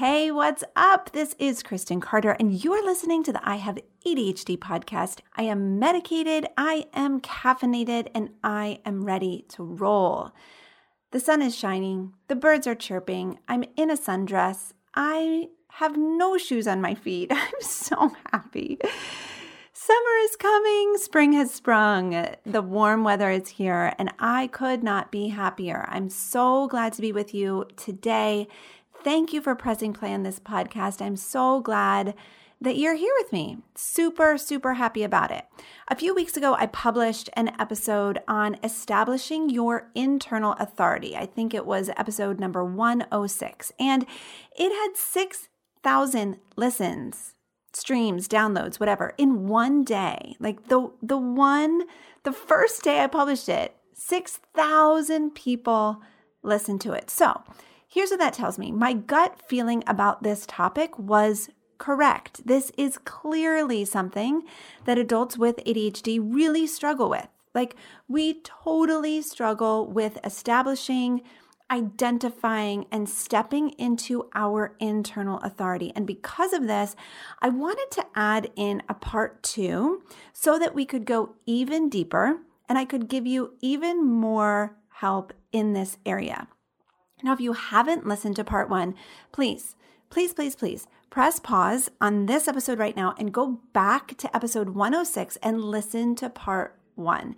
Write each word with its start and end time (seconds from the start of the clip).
Hey, 0.00 0.30
what's 0.30 0.64
up? 0.76 1.12
This 1.12 1.36
is 1.38 1.62
Kristen 1.62 2.00
Carter, 2.00 2.30
and 2.40 2.64
you're 2.64 2.82
listening 2.82 3.22
to 3.22 3.34
the 3.34 3.46
I 3.46 3.56
Have 3.56 3.76
ADHD 4.06 4.56
podcast. 4.56 5.18
I 5.36 5.42
am 5.42 5.78
medicated, 5.78 6.46
I 6.56 6.86
am 6.94 7.20
caffeinated, 7.20 8.08
and 8.14 8.30
I 8.42 8.78
am 8.86 9.04
ready 9.04 9.44
to 9.50 9.62
roll. 9.62 10.30
The 11.10 11.20
sun 11.20 11.42
is 11.42 11.54
shining, 11.54 12.14
the 12.28 12.34
birds 12.34 12.66
are 12.66 12.74
chirping, 12.74 13.40
I'm 13.46 13.62
in 13.76 13.90
a 13.90 13.94
sundress, 13.94 14.72
I 14.94 15.48
have 15.72 15.98
no 15.98 16.38
shoes 16.38 16.66
on 16.66 16.80
my 16.80 16.94
feet. 16.94 17.30
I'm 17.34 17.60
so 17.60 18.10
happy. 18.32 18.78
Summer 19.74 20.16
is 20.22 20.36
coming, 20.36 20.96
spring 20.96 21.34
has 21.34 21.52
sprung, 21.52 22.26
the 22.46 22.62
warm 22.62 23.04
weather 23.04 23.28
is 23.28 23.48
here, 23.48 23.92
and 23.98 24.14
I 24.18 24.46
could 24.46 24.82
not 24.82 25.12
be 25.12 25.28
happier. 25.28 25.86
I'm 25.90 26.08
so 26.08 26.68
glad 26.68 26.94
to 26.94 27.02
be 27.02 27.12
with 27.12 27.34
you 27.34 27.66
today 27.76 28.48
Thank 29.02 29.32
you 29.32 29.40
for 29.40 29.54
pressing 29.54 29.94
play 29.94 30.12
on 30.12 30.24
this 30.24 30.38
podcast. 30.38 31.00
I'm 31.00 31.16
so 31.16 31.60
glad 31.60 32.14
that 32.60 32.76
you're 32.76 32.96
here 32.96 33.14
with 33.16 33.32
me. 33.32 33.56
Super, 33.74 34.36
super 34.36 34.74
happy 34.74 35.02
about 35.02 35.30
it. 35.30 35.46
A 35.88 35.96
few 35.96 36.14
weeks 36.14 36.36
ago, 36.36 36.54
I 36.58 36.66
published 36.66 37.30
an 37.32 37.52
episode 37.58 38.20
on 38.28 38.58
establishing 38.62 39.48
your 39.48 39.90
internal 39.94 40.52
authority. 40.58 41.16
I 41.16 41.24
think 41.24 41.54
it 41.54 41.64
was 41.64 41.88
episode 41.96 42.38
number 42.38 42.62
106, 42.62 43.72
and 43.80 44.04
it 44.54 44.70
had 44.70 44.98
6,000 44.98 46.36
listens, 46.56 47.34
streams, 47.72 48.28
downloads, 48.28 48.78
whatever, 48.78 49.14
in 49.16 49.48
one 49.48 49.82
day. 49.82 50.36
Like 50.38 50.68
the, 50.68 50.92
the 51.00 51.16
one, 51.16 51.84
the 52.24 52.32
first 52.32 52.82
day 52.82 53.02
I 53.02 53.06
published 53.06 53.48
it, 53.48 53.74
6,000 53.94 55.30
people 55.34 56.02
listened 56.42 56.82
to 56.82 56.92
it. 56.92 57.08
So, 57.08 57.42
Here's 57.92 58.10
what 58.10 58.20
that 58.20 58.34
tells 58.34 58.56
me 58.56 58.70
my 58.70 58.92
gut 58.92 59.42
feeling 59.48 59.82
about 59.84 60.22
this 60.22 60.46
topic 60.46 60.96
was 60.96 61.48
correct. 61.78 62.46
This 62.46 62.70
is 62.78 62.98
clearly 62.98 63.84
something 63.84 64.44
that 64.84 64.96
adults 64.96 65.36
with 65.36 65.56
ADHD 65.66 66.20
really 66.22 66.68
struggle 66.68 67.10
with. 67.10 67.26
Like, 67.52 67.74
we 68.06 68.42
totally 68.42 69.22
struggle 69.22 69.88
with 69.88 70.20
establishing, 70.22 71.22
identifying, 71.68 72.86
and 72.92 73.08
stepping 73.08 73.70
into 73.70 74.28
our 74.36 74.76
internal 74.78 75.38
authority. 75.38 75.90
And 75.96 76.06
because 76.06 76.52
of 76.52 76.68
this, 76.68 76.94
I 77.42 77.48
wanted 77.48 77.90
to 77.90 78.06
add 78.14 78.52
in 78.54 78.84
a 78.88 78.94
part 78.94 79.42
two 79.42 80.04
so 80.32 80.60
that 80.60 80.76
we 80.76 80.84
could 80.84 81.04
go 81.04 81.34
even 81.44 81.88
deeper 81.88 82.38
and 82.68 82.78
I 82.78 82.84
could 82.84 83.08
give 83.08 83.26
you 83.26 83.54
even 83.60 84.06
more 84.06 84.76
help 84.90 85.32
in 85.50 85.72
this 85.72 85.98
area. 86.06 86.46
Now, 87.22 87.32
if 87.32 87.40
you 87.40 87.52
haven't 87.52 88.06
listened 88.06 88.36
to 88.36 88.44
part 88.44 88.68
one, 88.68 88.94
please, 89.32 89.76
please, 90.10 90.32
please, 90.32 90.56
please 90.56 90.86
press 91.10 91.40
pause 91.40 91.90
on 92.00 92.26
this 92.26 92.46
episode 92.46 92.78
right 92.78 92.96
now 92.96 93.14
and 93.18 93.32
go 93.32 93.60
back 93.72 94.16
to 94.18 94.34
episode 94.34 94.70
106 94.70 95.36
and 95.42 95.60
listen 95.60 96.14
to 96.16 96.30
part 96.30 96.78
one. 96.94 97.34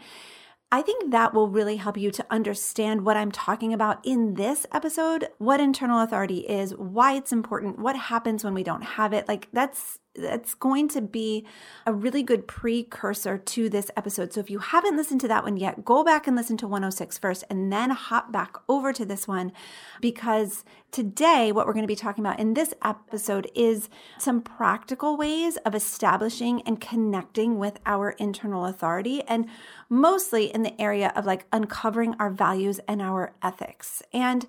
I 0.70 0.80
think 0.80 1.10
that 1.10 1.34
will 1.34 1.48
really 1.48 1.76
help 1.76 1.98
you 1.98 2.10
to 2.12 2.26
understand 2.30 3.04
what 3.04 3.16
I'm 3.16 3.30
talking 3.30 3.74
about 3.74 4.00
in 4.06 4.34
this 4.34 4.66
episode, 4.72 5.28
what 5.36 5.60
internal 5.60 6.00
authority 6.00 6.40
is, 6.48 6.74
why 6.76 7.12
it's 7.12 7.32
important, 7.32 7.78
what 7.78 7.94
happens 7.94 8.42
when 8.42 8.54
we 8.54 8.62
don't 8.62 8.82
have 8.82 9.12
it. 9.12 9.28
Like 9.28 9.48
that's 9.52 9.98
that's 10.14 10.54
going 10.54 10.88
to 10.88 11.00
be 11.00 11.46
a 11.86 11.92
really 11.92 12.22
good 12.22 12.46
precursor 12.46 13.38
to 13.38 13.68
this 13.68 13.90
episode. 13.96 14.32
So 14.32 14.40
if 14.40 14.50
you 14.50 14.58
haven't 14.58 14.96
listened 14.96 15.20
to 15.22 15.28
that 15.28 15.44
one 15.44 15.56
yet, 15.56 15.84
go 15.84 16.04
back 16.04 16.26
and 16.26 16.36
listen 16.36 16.56
to 16.58 16.66
106 16.66 17.18
first 17.18 17.44
and 17.48 17.72
then 17.72 17.90
hop 17.90 18.30
back 18.30 18.56
over 18.68 18.92
to 18.92 19.04
this 19.04 19.26
one 19.26 19.52
because 20.00 20.64
today 20.90 21.50
what 21.50 21.66
we're 21.66 21.72
going 21.72 21.84
to 21.84 21.88
be 21.88 21.96
talking 21.96 22.24
about 22.24 22.38
in 22.38 22.54
this 22.54 22.74
episode 22.84 23.50
is 23.54 23.88
some 24.18 24.42
practical 24.42 25.16
ways 25.16 25.56
of 25.58 25.74
establishing 25.74 26.60
and 26.62 26.80
connecting 26.80 27.58
with 27.58 27.78
our 27.86 28.10
internal 28.10 28.66
authority 28.66 29.22
and 29.22 29.46
mostly 29.88 30.52
in 30.52 30.62
the 30.62 30.78
area 30.80 31.12
of 31.16 31.24
like 31.24 31.46
uncovering 31.52 32.14
our 32.18 32.30
values 32.30 32.80
and 32.86 33.00
our 33.00 33.32
ethics. 33.42 34.02
And 34.12 34.46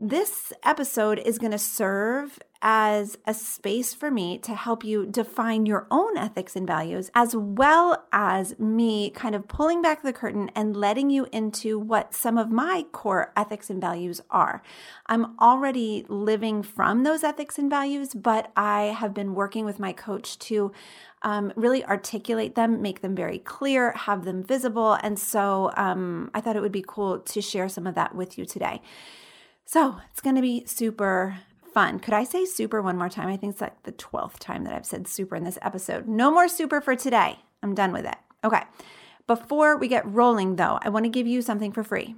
this 0.00 0.52
episode 0.62 1.18
is 1.18 1.38
going 1.38 1.50
to 1.50 1.58
serve 1.58 2.38
as 2.60 3.16
a 3.24 3.32
space 3.32 3.94
for 3.94 4.10
me 4.10 4.36
to 4.38 4.54
help 4.54 4.82
you 4.82 5.06
define 5.06 5.64
your 5.64 5.86
own 5.90 6.16
ethics 6.16 6.56
and 6.56 6.66
values, 6.66 7.10
as 7.14 7.36
well 7.36 8.04
as 8.12 8.58
me 8.58 9.10
kind 9.10 9.34
of 9.34 9.46
pulling 9.46 9.80
back 9.80 10.02
the 10.02 10.12
curtain 10.12 10.50
and 10.56 10.76
letting 10.76 11.08
you 11.08 11.26
into 11.32 11.78
what 11.78 12.14
some 12.14 12.36
of 12.36 12.50
my 12.50 12.84
core 12.90 13.32
ethics 13.36 13.70
and 13.70 13.80
values 13.80 14.20
are. 14.30 14.60
I'm 15.06 15.38
already 15.38 16.04
living 16.08 16.62
from 16.62 17.04
those 17.04 17.22
ethics 17.22 17.58
and 17.58 17.70
values, 17.70 18.12
but 18.14 18.50
I 18.56 18.86
have 18.86 19.14
been 19.14 19.34
working 19.34 19.64
with 19.64 19.78
my 19.78 19.92
coach 19.92 20.38
to 20.40 20.72
um, 21.22 21.52
really 21.56 21.84
articulate 21.84 22.54
them, 22.54 22.82
make 22.82 23.02
them 23.02 23.14
very 23.14 23.38
clear, 23.38 23.92
have 23.92 24.24
them 24.24 24.42
visible. 24.42 24.94
And 24.94 25.18
so 25.18 25.72
um, 25.76 26.30
I 26.34 26.40
thought 26.40 26.56
it 26.56 26.62
would 26.62 26.72
be 26.72 26.84
cool 26.86 27.20
to 27.20 27.40
share 27.40 27.68
some 27.68 27.86
of 27.86 27.94
that 27.94 28.14
with 28.14 28.36
you 28.36 28.44
today. 28.44 28.82
So 29.64 29.96
it's 30.10 30.20
going 30.20 30.36
to 30.36 30.42
be 30.42 30.64
super 30.66 31.38
fun. 31.78 32.00
Could 32.00 32.14
I 32.14 32.24
say 32.24 32.44
super 32.44 32.82
one 32.82 32.98
more 32.98 33.08
time? 33.08 33.28
I 33.28 33.36
think 33.36 33.52
it's 33.52 33.60
like 33.60 33.84
the 33.84 33.92
12th 33.92 34.40
time 34.40 34.64
that 34.64 34.74
I've 34.74 34.84
said 34.84 35.06
super 35.06 35.36
in 35.36 35.44
this 35.44 35.60
episode. 35.62 36.08
No 36.08 36.28
more 36.28 36.48
super 36.48 36.80
for 36.80 36.96
today. 36.96 37.38
I'm 37.62 37.72
done 37.72 37.92
with 37.92 38.04
it. 38.04 38.16
Okay. 38.42 38.64
Before 39.28 39.76
we 39.76 39.86
get 39.86 40.12
rolling, 40.12 40.56
though, 40.56 40.80
I 40.82 40.88
want 40.88 41.04
to 41.04 41.08
give 41.08 41.28
you 41.28 41.40
something 41.40 41.70
for 41.70 41.84
free. 41.84 42.16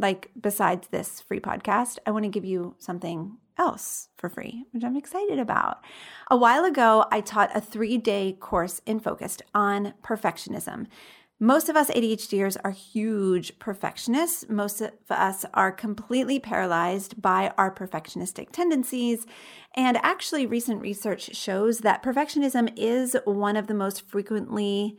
Like, 0.00 0.32
besides 0.40 0.88
this 0.88 1.20
free 1.20 1.38
podcast, 1.38 1.98
I 2.06 2.10
want 2.10 2.24
to 2.24 2.28
give 2.28 2.44
you 2.44 2.74
something 2.78 3.36
else 3.56 4.08
for 4.16 4.28
free, 4.28 4.64
which 4.72 4.82
I'm 4.82 4.96
excited 4.96 5.38
about. 5.38 5.78
A 6.28 6.36
while 6.36 6.64
ago, 6.64 7.04
I 7.12 7.20
taught 7.20 7.56
a 7.56 7.60
three 7.60 7.98
day 7.98 8.36
course 8.40 8.80
in 8.84 8.98
Focused 8.98 9.42
on 9.54 9.94
perfectionism. 10.02 10.88
Most 11.42 11.68
of 11.68 11.74
us 11.74 11.90
ADHDers 11.90 12.56
are 12.62 12.70
huge 12.70 13.58
perfectionists. 13.58 14.48
Most 14.48 14.80
of 14.80 14.92
us 15.10 15.44
are 15.52 15.72
completely 15.72 16.38
paralyzed 16.38 17.20
by 17.20 17.52
our 17.58 17.74
perfectionistic 17.74 18.52
tendencies. 18.52 19.26
And 19.74 19.96
actually, 20.04 20.46
recent 20.46 20.80
research 20.80 21.34
shows 21.34 21.78
that 21.78 22.00
perfectionism 22.00 22.72
is 22.76 23.16
one 23.24 23.56
of 23.56 23.66
the 23.66 23.74
most 23.74 24.08
frequently 24.08 24.96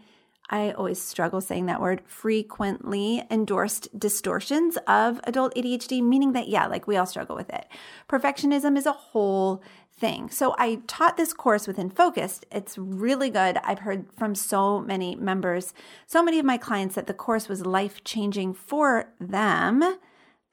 I 0.49 0.71
always 0.71 1.01
struggle 1.01 1.39
saying 1.39 1.67
that 1.67 1.79
word, 1.79 2.01
frequently 2.05 3.23
endorsed 3.31 3.97
distortions 3.97 4.77
of 4.85 5.21
adult 5.23 5.55
ADHD, 5.55 6.03
meaning 6.03 6.33
that, 6.33 6.49
yeah, 6.49 6.67
like 6.67 6.85
we 6.85 6.97
all 6.97 7.05
struggle 7.05 7.37
with 7.37 7.49
it. 7.49 7.65
Perfectionism 8.09 8.77
is 8.77 8.85
a 8.85 8.91
whole 8.91 9.63
thing. 10.03 10.30
So 10.30 10.53
I 10.58 10.81
taught 10.86 11.16
this 11.16 11.31
course 11.31 11.66
within 11.66 11.90
Focused. 11.90 12.46
It's 12.52 12.78
really 12.78 13.30
good. 13.30 13.58
I've 13.64 13.80
heard 13.80 14.06
from 14.18 14.36
so 14.36 14.81
many 14.81 15.16
members, 15.16 15.74
so 16.08 16.22
many 16.22 16.40
of 16.40 16.46
my 16.46 16.58
clients 16.58 16.96
that 16.96 17.08
the 17.08 17.14
course 17.14 17.47
was 17.47 17.66
life 17.66 18.03
changing 18.03 18.53
for 18.53 19.14
them. 19.22 19.82
And 19.82 19.97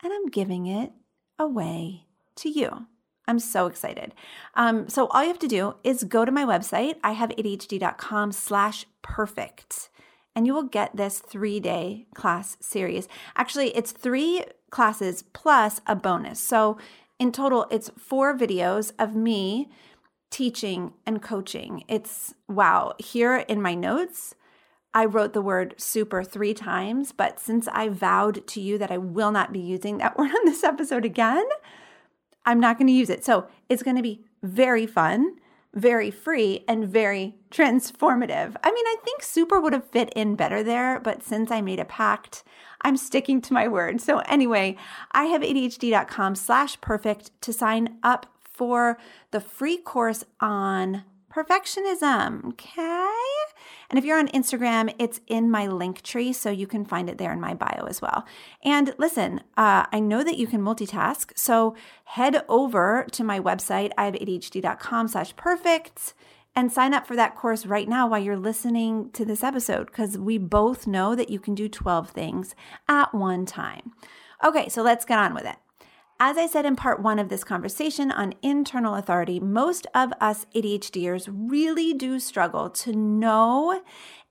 I'm 0.05 0.27
giving 0.27 0.67
it 0.67 0.93
away 1.37 2.07
to 2.37 2.49
you. 2.49 2.87
I'm 3.27 3.41
so 3.41 3.67
excited. 3.67 4.15
Um, 4.55 4.89
so 4.89 5.09
all 5.09 5.23
you 5.23 5.29
have 5.29 5.41
to 5.41 5.49
do 5.49 5.75
is 5.83 6.05
go 6.05 6.25
to 6.25 6.31
my 6.31 6.45
website, 6.45 6.95
I 7.03 7.13
have 7.13 7.31
ADHD.com 7.31 8.31
slash 8.31 8.87
perfect, 9.03 9.91
and 10.37 10.47
you 10.47 10.55
will 10.55 10.63
get 10.63 10.97
this 10.97 11.19
three 11.19 11.59
day 11.59 12.07
class 12.15 12.57
series. 12.61 13.09
Actually, 13.35 13.77
it's 13.77 13.91
three 13.91 14.45
classes 14.71 15.25
plus 15.33 15.81
a 15.89 15.97
bonus. 15.97 16.39
So 16.39 16.79
in 17.21 17.31
total, 17.31 17.67
it's 17.71 17.91
four 17.99 18.37
videos 18.37 18.93
of 18.99 19.15
me 19.15 19.69
teaching 20.31 20.95
and 21.05 21.21
coaching. 21.21 21.85
It's 21.87 22.35
wow. 22.49 22.95
Here 22.99 23.37
in 23.37 23.61
my 23.61 23.75
notes, 23.75 24.35
I 24.95 25.05
wrote 25.05 25.35
the 25.35 25.43
word 25.43 25.75
super 25.77 26.25
three 26.25 26.55
times, 26.55 27.13
but 27.13 27.39
since 27.39 27.69
I 27.69 27.91
vowed 27.91 28.47
to 28.49 28.61
you 28.61 28.79
that 28.79 28.91
I 28.91 28.97
will 28.97 29.31
not 29.31 29.53
be 29.53 29.61
using 29.61 29.99
that 29.99 30.19
word 30.19 30.31
on 30.31 30.47
this 30.47 30.65
episode 30.65 31.05
again, 31.05 31.45
I'm 32.47 32.59
not 32.59 32.79
going 32.79 32.87
to 32.87 32.93
use 32.93 33.11
it. 33.11 33.25
So 33.25 33.47
it's 33.69 33.83
going 33.83 33.97
to 33.97 34.03
be 34.03 34.25
very 34.43 34.87
fun. 34.87 35.37
Very 35.75 36.11
free 36.11 36.65
and 36.67 36.89
very 36.89 37.35
transformative. 37.51 38.57
I 38.63 38.73
mean, 38.73 38.87
I 38.87 38.97
think 39.05 39.23
super 39.23 39.61
would 39.61 39.73
have 39.73 39.89
fit 39.89 40.13
in 40.17 40.35
better 40.35 40.63
there, 40.63 40.99
but 40.99 41.23
since 41.23 41.51
I 41.51 41.61
made 41.61 41.79
a 41.79 41.85
pact, 41.85 42.43
I'm 42.83 42.97
sticking 42.97 43.41
to 43.43 43.53
my 43.53 43.69
word. 43.69 44.01
So 44.01 44.19
anyway, 44.21 44.77
I 45.13 45.25
have 45.25 45.43
ADHD.com 45.43 46.35
slash 46.35 46.81
perfect 46.81 47.31
to 47.43 47.53
sign 47.53 47.99
up 48.03 48.27
for 48.43 48.99
the 49.31 49.41
free 49.41 49.77
course 49.77 50.25
on 50.41 51.05
perfectionism. 51.31 52.45
Okay. 52.51 53.09
And 53.89 53.99
if 53.99 54.05
you're 54.05 54.19
on 54.19 54.29
Instagram, 54.29 54.95
it's 54.99 55.21
in 55.27 55.51
my 55.51 55.67
Linktree, 55.67 56.35
so 56.35 56.51
you 56.51 56.67
can 56.67 56.85
find 56.85 57.09
it 57.09 57.19
there 57.19 57.33
in 57.33 57.41
my 57.41 57.55
bio 57.55 57.87
as 57.87 58.01
well. 58.01 58.25
And 58.65 58.95
listen, 58.99 59.41
uh, 59.57 59.87
I 59.93 60.01
know 60.01 60.23
that 60.23 60.39
you 60.39 60.47
can 60.47 60.61
multitask, 60.61 61.37
so 61.37 61.75
head 62.05 62.45
over 62.49 63.07
to 63.13 63.25
my 63.25 63.41
website, 63.41 63.93
ihaveadhd.com 63.97 65.09
slash 65.09 65.35
perfect 65.37 66.15
and 66.55 66.73
sign 66.73 66.95
up 66.95 67.07
for 67.07 67.17
that 67.17 67.37
course 67.37 67.65
right 67.65 67.89
now 67.89 68.09
while 68.09 68.21
you're 68.21 68.37
listening 68.37 69.11
to 69.13 69.25
this 69.25 69.45
episode 69.45 69.87
because 69.87 70.19
we 70.19 70.37
both 70.37 70.87
know 70.87 71.15
that 71.15 71.31
you 71.31 71.39
can 71.39 71.55
do 71.55 71.69
12 71.69 72.11
things 72.11 72.55
at 72.89 73.15
one 73.15 73.47
time. 73.47 73.93
Okay, 74.45 74.69
so 74.69 74.83
let's 74.83 75.05
get 75.05 75.19
on 75.19 75.35
with 75.35 75.45
it. 75.45 75.57
As 76.23 76.37
I 76.37 76.47
said 76.47 76.67
in 76.67 76.77
part 76.77 77.01
one 77.01 77.19
of 77.19 77.31
this 77.31 77.45
conversation 77.45 78.11
on 78.13 78.35
internal 78.43 78.95
authority, 78.95 79.41
most 79.41 79.87
of 79.95 80.13
us 80.21 80.45
ADHDers 80.55 81.31
really 81.33 81.95
do 81.95 82.21
struggle 82.21 82.69
to 82.69 82.93
know 82.93 83.81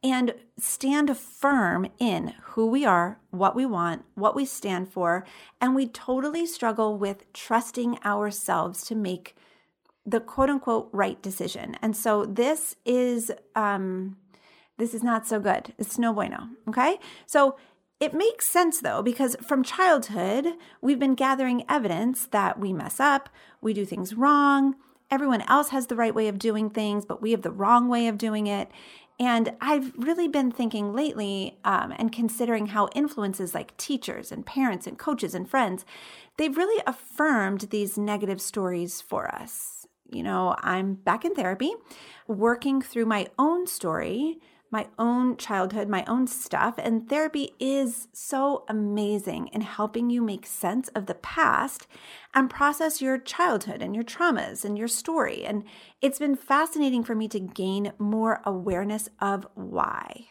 and 0.03 0.35
stand 0.59 1.17
firm 1.17 1.87
in 1.97 2.35
who 2.41 2.67
we 2.67 2.85
are, 2.85 3.19
what 3.31 3.55
we 3.55 3.65
want, 3.65 4.05
what 4.13 4.35
we 4.35 4.45
stand 4.45 4.93
for, 4.93 5.25
and 5.59 5.73
we 5.73 5.87
totally 5.87 6.45
struggle 6.45 6.95
with 6.95 7.25
trusting 7.33 7.97
ourselves 8.05 8.85
to 8.85 8.93
make 8.93 9.35
the 10.05 10.19
quote 10.19 10.51
unquote 10.51 10.89
right 10.91 11.19
decision. 11.23 11.75
And 11.81 11.97
so 11.97 12.23
this 12.23 12.75
is 12.85 13.31
um 13.55 14.15
this 14.77 14.93
is 14.93 15.01
not 15.01 15.25
so 15.25 15.39
good. 15.39 15.73
It's 15.79 15.97
no 15.97 16.13
bueno, 16.13 16.49
okay? 16.67 16.99
So 17.25 17.57
it 17.99 18.13
makes 18.13 18.47
sense 18.47 18.81
though, 18.81 19.01
because 19.01 19.35
from 19.41 19.63
childhood, 19.63 20.47
we've 20.81 20.99
been 20.99 21.15
gathering 21.15 21.65
evidence 21.69 22.27
that 22.27 22.59
we 22.59 22.71
mess 22.71 22.99
up, 22.99 23.29
we 23.61 23.73
do 23.73 23.85
things 23.85 24.13
wrong, 24.13 24.75
everyone 25.11 25.41
else 25.41 25.69
has 25.69 25.87
the 25.87 25.95
right 25.95 26.15
way 26.15 26.27
of 26.27 26.39
doing 26.39 26.69
things, 26.69 27.05
but 27.05 27.21
we 27.21 27.31
have 27.31 27.41
the 27.41 27.51
wrong 27.51 27.89
way 27.89 28.07
of 28.07 28.17
doing 28.17 28.47
it. 28.47 28.69
And 29.19 29.53
I've 29.59 29.91
really 29.97 30.29
been 30.29 30.49
thinking 30.49 30.93
lately 30.93 31.57
um, 31.65 31.93
and 31.97 32.09
considering 32.11 32.67
how 32.67 32.87
influences 32.95 33.53
like 33.53 33.75
teachers 33.75 34.31
and 34.31 34.45
parents 34.45 34.87
and 34.87 34.97
coaches 34.97 35.35
and 35.35 35.49
friends, 35.49 35.85
they've 36.37 36.55
really 36.55 36.81
affirmed 36.87 37.67
these 37.69 37.97
negative 37.97 38.39
stories 38.39 39.01
for 39.01 39.33
us. 39.33 39.85
You 40.09 40.23
know, 40.23 40.55
I'm 40.59 40.93
back 40.93 41.25
in 41.25 41.35
therapy, 41.35 41.71
working 42.27 42.81
through 42.81 43.05
my 43.07 43.27
own 43.37 43.67
story 43.67 44.39
my 44.71 44.87
own 44.97 45.35
childhood, 45.37 45.87
my 45.87 46.03
own 46.05 46.27
stuff. 46.27 46.75
And 46.77 47.09
therapy 47.09 47.51
is 47.59 48.07
so 48.13 48.65
amazing 48.67 49.47
in 49.47 49.61
helping 49.61 50.09
you 50.09 50.21
make 50.21 50.45
sense 50.45 50.89
of 50.89 51.07
the 51.07 51.15
past 51.15 51.87
and 52.33 52.49
process 52.49 53.01
your 53.01 53.17
childhood 53.17 53.81
and 53.81 53.95
your 53.95 54.03
traumas 54.03 54.63
and 54.63 54.77
your 54.77 54.87
story. 54.87 55.45
And 55.45 55.63
it's 56.01 56.19
been 56.19 56.35
fascinating 56.35 57.03
for 57.03 57.15
me 57.15 57.27
to 57.29 57.39
gain 57.39 57.93
more 57.97 58.41
awareness 58.45 59.09
of 59.19 59.47
why. 59.55 60.27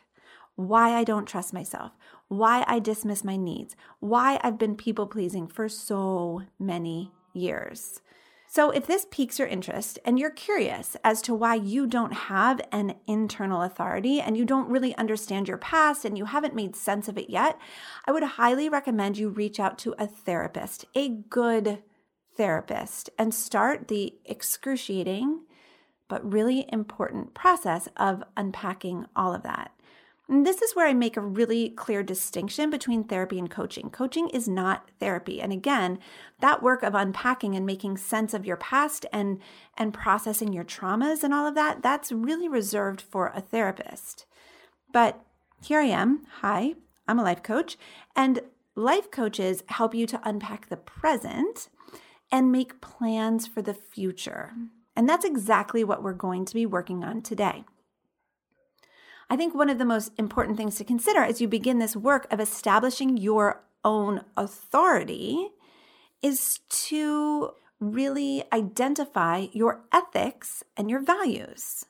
Why 0.55 0.94
I 0.94 1.05
don't 1.05 1.26
trust 1.26 1.52
myself, 1.52 1.93
why 2.26 2.64
I 2.67 2.81
dismiss 2.81 3.23
my 3.23 3.37
needs, 3.37 3.76
why 4.00 4.41
I've 4.43 4.58
been 4.58 4.75
people 4.75 5.06
pleasing 5.06 5.46
for 5.46 5.69
so 5.69 6.43
many 6.58 7.12
years. 7.32 8.00
So, 8.50 8.70
if 8.70 8.86
this 8.86 9.06
piques 9.10 9.38
your 9.38 9.46
interest 9.46 9.98
and 10.06 10.18
you're 10.18 10.30
curious 10.30 10.96
as 11.04 11.20
to 11.22 11.34
why 11.34 11.54
you 11.56 11.86
don't 11.86 12.14
have 12.14 12.62
an 12.72 12.94
internal 13.06 13.60
authority 13.60 14.22
and 14.22 14.38
you 14.38 14.46
don't 14.46 14.70
really 14.70 14.96
understand 14.96 15.48
your 15.48 15.58
past 15.58 16.06
and 16.06 16.16
you 16.16 16.24
haven't 16.24 16.54
made 16.54 16.74
sense 16.74 17.08
of 17.08 17.18
it 17.18 17.28
yet, 17.28 17.58
I 18.06 18.12
would 18.12 18.22
highly 18.22 18.70
recommend 18.70 19.18
you 19.18 19.28
reach 19.28 19.60
out 19.60 19.76
to 19.80 19.94
a 19.98 20.06
therapist, 20.06 20.86
a 20.94 21.10
good 21.10 21.82
therapist, 22.38 23.10
and 23.18 23.34
start 23.34 23.88
the 23.88 24.14
excruciating 24.24 25.42
but 26.08 26.32
really 26.32 26.64
important 26.72 27.34
process 27.34 27.86
of 27.98 28.24
unpacking 28.34 29.04
all 29.14 29.34
of 29.34 29.42
that. 29.42 29.72
And 30.28 30.44
this 30.44 30.60
is 30.60 30.76
where 30.76 30.86
I 30.86 30.92
make 30.92 31.16
a 31.16 31.22
really 31.22 31.70
clear 31.70 32.02
distinction 32.02 32.69
between 32.69 33.04
therapy 33.04 33.38
and 33.38 33.50
coaching. 33.50 33.88
Coaching 33.88 34.28
is 34.28 34.46
not 34.46 34.90
therapy. 35.00 35.40
And 35.40 35.52
again, 35.52 35.98
that 36.40 36.62
work 36.62 36.82
of 36.82 36.94
unpacking 36.94 37.54
and 37.54 37.64
making 37.64 37.96
sense 37.96 38.34
of 38.34 38.44
your 38.44 38.58
past 38.58 39.06
and 39.10 39.40
and 39.76 39.94
processing 39.94 40.52
your 40.52 40.64
traumas 40.64 41.22
and 41.22 41.32
all 41.32 41.46
of 41.46 41.54
that, 41.54 41.82
that's 41.82 42.12
really 42.12 42.48
reserved 42.48 43.00
for 43.00 43.32
a 43.34 43.40
therapist. 43.40 44.26
But 44.92 45.19
here 45.62 45.80
I 45.80 45.86
am. 45.86 46.26
Hi, 46.40 46.74
I'm 47.06 47.19
a 47.19 47.24
life 47.24 47.42
coach, 47.42 47.78
and 48.14 48.40
life 48.74 49.10
coaches 49.10 49.64
help 49.69 49.94
you 49.94 50.06
to 50.06 50.20
unpack 50.24 50.69
the 50.69 50.76
present 50.76 51.69
and 52.31 52.52
make 52.52 52.82
plans 52.82 53.46
for 53.46 53.62
the 53.62 53.74
future. 53.74 54.52
And 54.94 55.08
that's 55.08 55.24
exactly 55.24 55.84
what 55.84 56.02
we're 56.02 56.12
going 56.12 56.44
to 56.44 56.54
be 56.54 56.66
working 56.66 57.02
on 57.02 57.22
today. 57.22 57.64
I 59.30 59.36
think 59.36 59.54
one 59.54 59.69
of 59.69 59.78
the 59.78 59.84
most 59.84 60.12
important 60.16 60.56
things 60.56 60.76
to 60.76 60.84
consider 60.84 61.20
as 61.20 61.40
you 61.40 61.48
begin 61.48 61.78
this 61.78 61.94
work 61.94 62.26
of 62.30 62.40
establishing 62.40 63.16
your 63.16 63.62
own 63.84 64.22
authority 64.36 65.48
is 66.22 66.60
to 66.70 67.50
really 67.78 68.42
identify 68.52 69.46
your 69.52 69.82
ethics 69.92 70.64
and 70.76 70.90
your 70.90 71.00
values. 71.00 71.84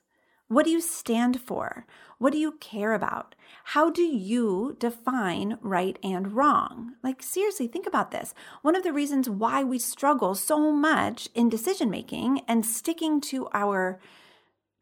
What 0.48 0.64
do 0.64 0.70
you 0.70 0.80
stand 0.80 1.40
for? 1.40 1.86
What 2.18 2.32
do 2.32 2.38
you 2.38 2.52
care 2.52 2.94
about? 2.94 3.34
How 3.64 3.90
do 3.90 4.02
you 4.02 4.76
define 4.80 5.58
right 5.60 5.98
and 6.02 6.32
wrong? 6.32 6.94
Like, 7.02 7.22
seriously, 7.22 7.68
think 7.68 7.86
about 7.86 8.10
this. 8.10 8.34
One 8.62 8.74
of 8.74 8.82
the 8.82 8.92
reasons 8.92 9.30
why 9.30 9.62
we 9.62 9.78
struggle 9.78 10.34
so 10.34 10.72
much 10.72 11.28
in 11.34 11.48
decision 11.48 11.90
making 11.90 12.40
and 12.48 12.66
sticking 12.66 13.20
to 13.22 13.48
our, 13.52 14.00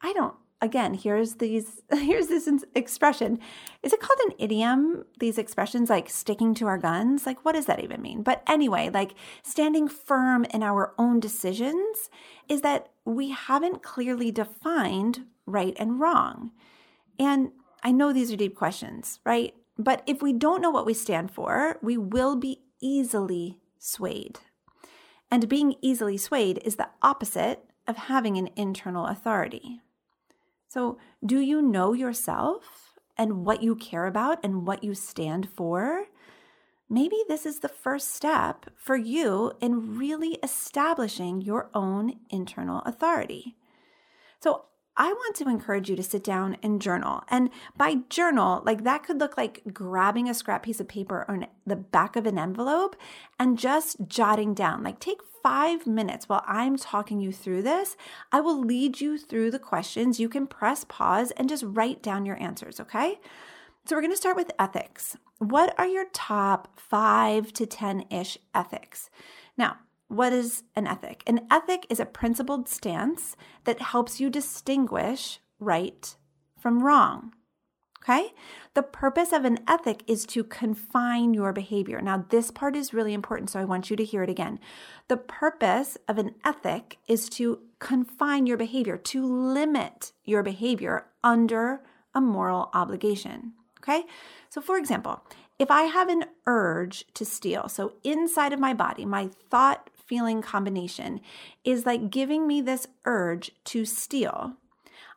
I 0.00 0.12
don't 0.12 0.36
again 0.60 0.94
here's 0.94 1.34
these 1.34 1.82
here's 1.92 2.28
this 2.28 2.48
expression. 2.74 3.38
Is 3.82 3.92
it 3.92 4.00
called 4.00 4.18
an 4.26 4.36
idiom 4.38 5.04
these 5.18 5.38
expressions 5.38 5.90
like 5.90 6.08
sticking 6.08 6.54
to 6.54 6.66
our 6.66 6.78
guns? 6.78 7.26
Like 7.26 7.44
what 7.44 7.54
does 7.54 7.66
that 7.66 7.82
even 7.82 8.02
mean? 8.02 8.22
But 8.22 8.42
anyway 8.46 8.90
like 8.92 9.14
standing 9.42 9.88
firm 9.88 10.44
in 10.46 10.62
our 10.62 10.94
own 10.98 11.20
decisions 11.20 12.10
is 12.48 12.62
that 12.62 12.88
we 13.04 13.30
haven't 13.30 13.82
clearly 13.82 14.30
defined 14.30 15.26
right 15.46 15.76
and 15.78 16.00
wrong. 16.00 16.52
And 17.18 17.52
i 17.82 17.92
know 17.92 18.12
these 18.12 18.32
are 18.32 18.36
deep 18.36 18.56
questions 18.56 19.20
right? 19.24 19.54
But 19.78 20.02
if 20.06 20.22
we 20.22 20.32
don't 20.32 20.62
know 20.62 20.70
what 20.70 20.86
we 20.86 20.94
stand 20.94 21.30
for 21.30 21.78
we 21.82 21.96
will 21.96 22.36
be 22.36 22.62
easily 22.80 23.58
swayed. 23.78 24.40
And 25.30 25.48
being 25.48 25.74
easily 25.82 26.16
swayed 26.16 26.60
is 26.64 26.76
the 26.76 26.88
opposite 27.02 27.64
of 27.86 27.96
having 27.96 28.36
an 28.36 28.48
internal 28.56 29.06
authority 29.06 29.80
so, 30.68 30.98
do 31.24 31.40
you 31.40 31.62
know 31.62 31.92
yourself 31.92 32.94
and 33.16 33.44
what 33.44 33.62
you 33.62 33.74
care 33.76 34.06
about 34.06 34.44
and 34.44 34.66
what 34.66 34.82
you 34.82 34.94
stand 34.94 35.48
for? 35.56 36.06
Maybe 36.88 37.16
this 37.28 37.46
is 37.46 37.60
the 37.60 37.68
first 37.68 38.14
step 38.14 38.66
for 38.76 38.96
you 38.96 39.52
in 39.60 39.98
really 39.98 40.38
establishing 40.42 41.40
your 41.40 41.70
own 41.74 42.20
internal 42.30 42.80
authority. 42.80 43.56
So, 44.40 44.66
I 44.96 45.12
want 45.12 45.36
to 45.36 45.48
encourage 45.48 45.90
you 45.90 45.96
to 45.96 46.02
sit 46.02 46.24
down 46.24 46.56
and 46.62 46.80
journal. 46.80 47.22
And 47.28 47.50
by 47.76 47.98
journal, 48.08 48.62
like 48.64 48.84
that 48.84 49.02
could 49.02 49.18
look 49.18 49.36
like 49.36 49.62
grabbing 49.72 50.28
a 50.28 50.34
scrap 50.34 50.62
piece 50.62 50.80
of 50.80 50.88
paper 50.88 51.24
on 51.28 51.46
the 51.66 51.76
back 51.76 52.16
of 52.16 52.26
an 52.26 52.38
envelope 52.38 52.96
and 53.38 53.58
just 53.58 53.96
jotting 54.06 54.54
down. 54.54 54.82
Like 54.82 54.98
take 54.98 55.20
five 55.42 55.86
minutes 55.86 56.28
while 56.28 56.42
I'm 56.46 56.76
talking 56.76 57.20
you 57.20 57.30
through 57.30 57.62
this. 57.62 57.96
I 58.32 58.40
will 58.40 58.60
lead 58.60 59.00
you 59.00 59.18
through 59.18 59.50
the 59.50 59.58
questions. 59.58 60.18
You 60.18 60.28
can 60.28 60.46
press 60.46 60.84
pause 60.84 61.30
and 61.32 61.48
just 61.48 61.64
write 61.66 62.02
down 62.02 62.26
your 62.26 62.40
answers, 62.42 62.80
okay? 62.80 63.20
So 63.84 63.94
we're 63.94 64.02
going 64.02 64.12
to 64.12 64.16
start 64.16 64.36
with 64.36 64.50
ethics. 64.58 65.16
What 65.38 65.72
are 65.78 65.86
your 65.86 66.06
top 66.12 66.80
five 66.80 67.52
to 67.52 67.66
10 67.66 68.06
ish 68.10 68.38
ethics? 68.54 69.10
Now, 69.56 69.76
what 70.08 70.32
is 70.32 70.62
an 70.74 70.86
ethic? 70.86 71.22
An 71.26 71.46
ethic 71.50 71.86
is 71.90 72.00
a 72.00 72.06
principled 72.06 72.68
stance 72.68 73.36
that 73.64 73.80
helps 73.80 74.20
you 74.20 74.30
distinguish 74.30 75.40
right 75.58 76.16
from 76.58 76.82
wrong. 76.82 77.32
Okay? 78.02 78.32
The 78.74 78.84
purpose 78.84 79.32
of 79.32 79.44
an 79.44 79.58
ethic 79.66 80.04
is 80.06 80.24
to 80.26 80.44
confine 80.44 81.34
your 81.34 81.52
behavior. 81.52 82.00
Now, 82.00 82.24
this 82.28 82.52
part 82.52 82.76
is 82.76 82.94
really 82.94 83.12
important, 83.12 83.50
so 83.50 83.58
I 83.58 83.64
want 83.64 83.90
you 83.90 83.96
to 83.96 84.04
hear 84.04 84.22
it 84.22 84.30
again. 84.30 84.60
The 85.08 85.16
purpose 85.16 85.98
of 86.06 86.18
an 86.18 86.36
ethic 86.44 86.98
is 87.08 87.28
to 87.30 87.60
confine 87.80 88.46
your 88.46 88.56
behavior, 88.56 88.96
to 88.96 89.26
limit 89.26 90.12
your 90.24 90.44
behavior 90.44 91.06
under 91.24 91.82
a 92.14 92.20
moral 92.20 92.70
obligation. 92.74 93.54
Okay? 93.80 94.04
So, 94.50 94.60
for 94.60 94.76
example, 94.76 95.24
if 95.58 95.70
I 95.70 95.82
have 95.82 96.08
an 96.08 96.26
urge 96.46 97.06
to 97.14 97.24
steal, 97.24 97.68
so 97.68 97.94
inside 98.04 98.52
of 98.52 98.60
my 98.60 98.72
body, 98.72 99.04
my 99.04 99.30
thought 99.50 99.90
feeling 100.06 100.42
combination 100.42 101.20
is 101.64 101.86
like 101.86 102.10
giving 102.10 102.46
me 102.46 102.60
this 102.60 102.86
urge 103.04 103.52
to 103.64 103.84
steal, 103.84 104.54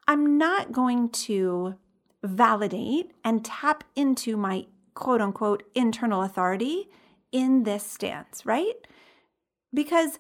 I'm 0.08 0.38
not 0.38 0.72
going 0.72 1.10
to 1.10 1.76
validate 2.24 3.12
and 3.24 3.46
tap 3.46 3.84
into 3.96 4.36
my 4.36 4.66
quote 4.94 5.22
unquote 5.22 5.64
internal 5.76 6.24
authority 6.24 6.90
in 7.32 7.64
this 7.64 7.84
stance, 7.84 8.46
right? 8.46 8.76
Because 9.74 10.20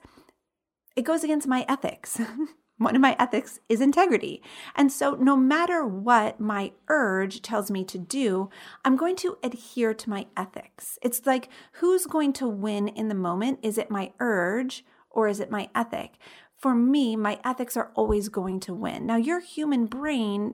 it 0.95 1.03
goes 1.03 1.23
against 1.23 1.47
my 1.47 1.65
ethics. 1.67 2.21
One 2.79 2.95
of 2.95 3.01
my 3.01 3.15
ethics 3.19 3.59
is 3.67 3.81
integrity. 3.81 4.41
And 4.73 4.89
so, 4.89 5.11
no 5.15 5.35
matter 5.35 5.85
what 5.85 6.39
my 6.39 6.71
urge 6.87 7.41
tells 7.41 7.69
me 7.69 7.83
to 7.83 7.97
do, 7.97 8.49
I'm 8.85 8.95
going 8.95 9.17
to 9.17 9.37
adhere 9.43 9.93
to 9.93 10.09
my 10.09 10.27
ethics. 10.37 10.97
It's 11.01 11.25
like, 11.25 11.49
who's 11.73 12.05
going 12.05 12.31
to 12.33 12.47
win 12.47 12.87
in 12.87 13.09
the 13.09 13.15
moment? 13.15 13.59
Is 13.61 13.77
it 13.77 13.91
my 13.91 14.13
urge 14.21 14.85
or 15.09 15.27
is 15.27 15.41
it 15.41 15.51
my 15.51 15.69
ethic? 15.75 16.13
For 16.55 16.73
me, 16.73 17.17
my 17.17 17.39
ethics 17.43 17.75
are 17.75 17.91
always 17.95 18.29
going 18.29 18.61
to 18.61 18.73
win. 18.73 19.05
Now, 19.05 19.17
your 19.17 19.41
human 19.41 19.85
brain 19.85 20.53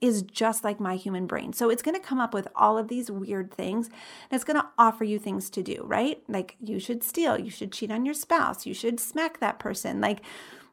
is 0.00 0.22
just 0.22 0.62
like 0.62 0.78
my 0.78 0.94
human 0.94 1.26
brain. 1.26 1.52
So 1.52 1.70
it's 1.70 1.82
going 1.82 2.00
to 2.00 2.06
come 2.06 2.20
up 2.20 2.34
with 2.34 2.46
all 2.54 2.78
of 2.78 2.86
these 2.86 3.10
weird 3.10 3.52
things 3.52 3.86
and 3.86 3.96
it's 4.32 4.44
going 4.44 4.60
to 4.60 4.68
offer 4.76 5.02
you 5.02 5.18
things 5.18 5.48
to 5.50 5.62
do, 5.62 5.82
right? 5.86 6.22
Like 6.28 6.56
you 6.60 6.78
should 6.78 7.02
steal, 7.02 7.38
you 7.38 7.50
should 7.50 7.72
cheat 7.72 7.90
on 7.90 8.04
your 8.04 8.14
spouse, 8.14 8.66
you 8.66 8.74
should 8.74 9.00
smack 9.00 9.40
that 9.40 9.58
person. 9.58 10.02
Like 10.02 10.20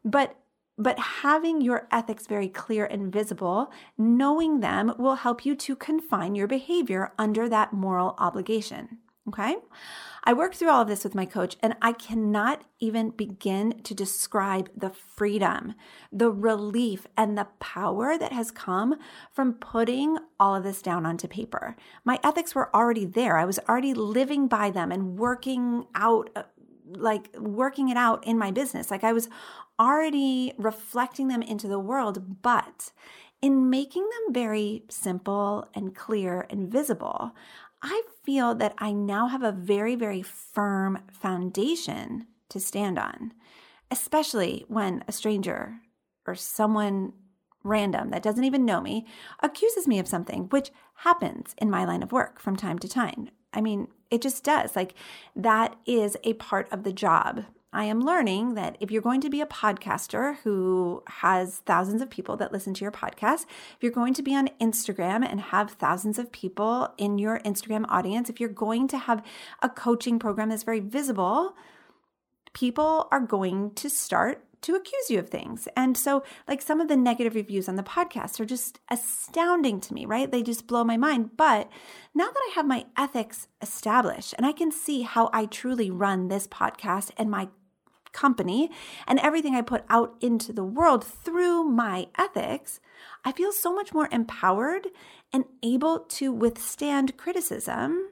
but 0.03 0.36
but 0.78 0.98
having 1.00 1.62
your 1.62 1.88
ethics 1.92 2.28
very 2.28 2.48
clear 2.48 2.86
and 2.86 3.12
visible, 3.12 3.72
knowing 3.98 4.60
them 4.60 4.94
will 4.98 5.16
help 5.16 5.46
you 5.46 5.56
to 5.56 5.75
confine 5.75 6.36
your 6.36 6.48
behavior 6.48 7.13
under 7.18 7.48
that 7.50 7.74
moral 7.74 8.16
obligation. 8.18 8.98
Okay. 9.28 9.56
I 10.24 10.34
worked 10.34 10.56
through 10.56 10.70
all 10.70 10.82
of 10.82 10.88
this 10.88 11.04
with 11.04 11.16
my 11.16 11.25
coach, 11.25 11.58
and 11.62 11.75
I 11.82 11.94
cannot 11.94 12.63
even 12.80 13.12
begin 13.12 13.82
to 13.84 13.94
describe 13.94 14.70
the 14.75 14.90
freedom, 14.90 15.74
the 16.12 16.32
relief, 16.32 17.08
and 17.16 17.38
the 17.38 17.48
power 17.60 18.18
that 18.18 18.32
has 18.32 18.51
come 18.51 18.96
from 19.32 19.54
putting 19.54 20.18
all 20.40 20.56
of 20.56 20.63
this 20.63 20.82
down 20.82 21.06
onto 21.06 21.28
paper. 21.28 21.75
My 22.04 22.20
ethics 22.24 22.54
were 22.54 22.75
already 22.75 23.06
there. 23.06 23.38
I 23.38 23.46
was 23.46 23.60
already 23.70 23.94
living 23.94 24.48
by 24.48 24.70
them 24.70 24.92
and 24.92 25.18
working 25.18 25.86
out 25.96 26.30
uh, 26.36 26.44
like 26.96 27.30
working 27.38 27.90
it 27.90 27.98
out 27.98 28.26
in 28.26 28.38
my 28.38 28.52
business. 28.52 28.92
Like 28.92 29.04
I 29.04 29.14
was 29.14 29.30
already 29.80 30.54
reflecting 30.58 31.28
them 31.28 31.42
into 31.42 31.68
the 31.68 31.80
world, 31.80 32.42
but 32.42 32.92
in 33.42 33.70
making 33.70 34.04
them 34.04 34.34
very 34.34 34.84
simple 34.90 35.68
and 35.74 35.96
clear 35.96 36.46
and 36.50 36.72
visible, 36.72 37.32
I 37.82 38.04
feel 38.24 38.54
that 38.56 38.76
I 38.78 38.92
now 38.92 39.28
have 39.28 39.42
a 39.42 39.52
very, 39.52 39.96
very 39.96 40.22
firm 40.22 41.00
foundation 41.12 42.28
to 42.50 42.60
stand 42.60 43.00
on, 43.00 43.34
especially 43.90 44.66
when 44.68 45.04
a 45.08 45.12
stranger 45.12 45.80
or 46.28 46.36
someone 46.36 47.14
random 47.64 48.10
that 48.10 48.24
doesn't 48.24 48.44
even 48.44 48.66
know 48.66 48.82
me 48.82 49.06
accuses 49.42 49.88
me 49.88 50.00
of 50.00 50.08
something, 50.08 50.44
which 50.50 50.72
happens 50.96 51.56
in 51.58 51.70
my 51.70 51.86
line 51.86 52.04
of 52.04 52.12
work 52.12 52.40
from 52.40 52.56
time 52.56 52.78
to 52.80 52.88
time. 52.88 53.30
I 53.53 53.62
mean, 53.62 53.88
it 54.10 54.22
just 54.22 54.43
does. 54.43 54.75
Like, 54.75 54.93
that 55.36 55.75
is 55.86 56.17
a 56.24 56.34
part 56.34 56.72
of 56.72 56.84
the 56.84 56.93
job. 56.93 57.46
I 57.74 57.86
am 57.86 58.01
learning 58.01 58.55
that 58.55 58.75
if 58.81 58.91
you're 58.91 59.01
going 59.01 59.22
to 59.22 59.29
be 59.29 59.39
a 59.39 59.46
podcaster 59.46 60.36
who 60.43 61.03
has 61.08 61.60
thousands 61.60 62.01
of 62.01 62.10
people 62.10 62.36
that 62.38 62.51
listen 62.51 62.74
to 62.74 62.84
your 62.84 62.91
podcast, 62.91 63.46
if 63.75 63.77
you're 63.79 63.93
going 63.93 64.13
to 64.15 64.22
be 64.22 64.36
on 64.36 64.50
Instagram 64.60 65.25
and 65.25 65.39
have 65.39 65.72
thousands 65.72 66.20
of 66.20 66.34
people 66.34 66.93
in 66.98 67.17
your 67.17 67.39
Instagram 67.39 67.86
audience, 67.88 68.29
if 68.29 68.41
you're 68.41 68.50
going 68.50 68.89
to 68.89 68.98
have 68.98 69.24
a 69.62 69.70
coaching 69.70 70.20
program 70.20 70.50
that's 70.50 70.63
very 70.63 70.81
visible, 70.81 71.55
people 72.51 73.08
are 73.10 73.22
going 73.22 73.74
to 73.75 73.89
start 73.89 74.43
to 74.62 74.75
accuse 74.75 75.10
you 75.10 75.20
of 75.20 75.30
things. 75.30 75.68
And 75.75 75.98
so, 75.98 76.24
like 76.48 76.62
some 76.62 76.80
of 76.80 76.88
the 76.88 76.98
negative 76.98 77.36
reviews 77.36 77.68
on 77.68 77.75
the 77.75 77.84
podcast 77.84 78.39
are 78.39 78.46
just 78.46 78.80
astounding 78.89 79.80
to 79.82 79.94
me, 79.94 80.06
right? 80.06 80.32
They 80.32 80.44
just 80.44 80.68
blow 80.68 80.84
my 80.84 80.98
mind. 80.98 81.32
But 81.38 81.70
now 82.13 82.25
that 82.25 82.50
I 82.50 82.51
have 82.56 82.68
my 82.68 82.86
ethics 82.98 83.48
established 83.62 84.34
and 84.38 84.46
I 84.46 84.51
can 84.51 84.72
see 84.72 85.01
how 85.01 85.30
I 85.34 85.46
truly 85.46 85.89
run 85.89 86.27
this 86.27 86.48
podcast 86.48 87.12
and 87.18 87.30
my 87.30 87.50
company 88.12 88.70
and 89.08 89.20
everything 89.20 89.56
I 89.56 89.62
put 89.62 89.84
out 89.89 90.15
into 90.22 90.53
the 90.53 90.63
world 90.63 91.03
through 91.03 91.63
my 91.63 92.08
ethics, 92.18 92.80
I 93.24 93.32
feel 93.32 93.51
so 93.51 93.74
much 93.74 93.94
more 93.94 94.10
empowered 94.12 94.88
and 95.34 95.46
able 95.63 96.00
to 96.00 96.32
withstand 96.32 97.18
criticism 97.18 98.10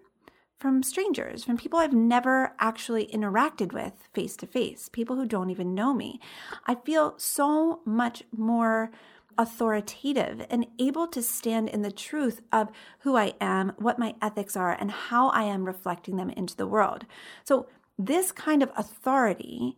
from 0.60 0.84
strangers, 0.84 1.44
from 1.46 1.58
people 1.58 1.80
I've 1.80 1.94
never 1.94 2.54
actually 2.60 3.08
interacted 3.08 3.72
with 3.72 3.94
face 4.14 4.36
to 4.38 4.48
face, 4.48 4.90
people 4.90 5.16
who 5.16 5.26
don't 5.26 5.50
even 5.50 5.74
know 5.74 5.94
me. 5.94 6.20
I 6.66 6.76
feel 6.76 7.16
so 7.18 7.80
much 7.86 8.24
more 8.36 8.92
authoritative 9.38 10.46
and 10.50 10.68
able 10.78 11.08
to 11.08 11.24
stand 11.24 11.70
in 11.70 11.82
the 11.82 11.92
truth 11.92 12.42
of 12.52 12.70
who 13.00 13.16
I 13.16 13.34
am, 13.40 13.72
what 13.78 13.98
my 13.98 14.16
ethics 14.22 14.58
are, 14.58 14.74
and 14.74 14.92
how 14.92 15.30
I 15.30 15.44
am 15.44 15.64
reflecting 15.64 16.18
them 16.18 16.30
into 16.30 16.58
the 16.58 16.68
world. 16.68 17.06
So, 17.46 17.68
this 17.98 18.32
kind 18.32 18.64
of 18.64 18.72
authority, 18.78 19.78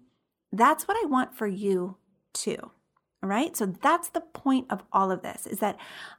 that's 0.51 0.87
what 0.87 0.97
I 0.97 1.07
want 1.07 1.35
for 1.35 1.47
you 1.47 1.97
too. 2.33 2.71
All 3.23 3.29
right. 3.29 3.55
So 3.55 3.67
that's 3.67 4.09
the 4.09 4.21
point 4.21 4.65
of 4.71 4.83
all 4.91 5.11
of 5.11 5.21
this 5.21 5.45
is 5.45 5.59
that 5.59 5.77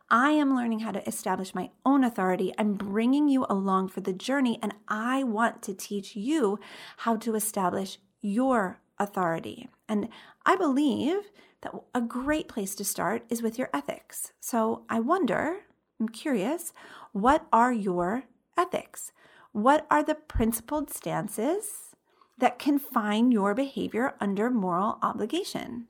I 0.09 0.31
am 0.31 0.55
learning 0.55 0.81
how 0.81 0.93
to 0.93 1.07
establish 1.07 1.53
my 1.55 1.71
own 1.85 2.05
authority. 2.05 2.55
I'm 2.59 2.75
bringing 2.75 3.29
you 3.29 3.45
along 3.51 3.89
for 3.89 4.01
the 4.01 4.13
journey, 4.13 4.61
and 4.63 4.73
I 4.87 5.25
want 5.25 5.63
to 5.63 5.75
teach 5.75 6.15
you 6.15 6.61
how 6.99 7.17
to 7.17 7.35
establish 7.35 7.99
your 8.21 8.79
authority. 9.01 9.69
And 9.89 10.09
I 10.47 10.55
believe 10.55 11.33
that 11.63 11.75
a 11.93 12.01
great 12.01 12.47
place 12.47 12.77
to 12.77 12.85
start 12.85 13.25
is 13.29 13.43
with 13.43 13.59
your 13.59 13.71
ethics. 13.75 14.33
So 14.39 14.85
I 14.89 15.01
wonder, 15.01 15.57
I'm 15.99 16.09
curious, 16.09 16.73
what 17.13 17.47
are 17.53 17.73
your 17.73 18.25
ethics? 18.57 19.11
What 19.51 19.87
are 19.91 20.05
the 20.05 20.15
principled 20.15 20.91
stances 20.91 21.97
that 22.39 22.61
confine 22.61 23.33
your 23.33 23.55
behavior 23.55 24.15
under 24.21 24.51
moral 24.51 24.99
obligation? 25.03 25.89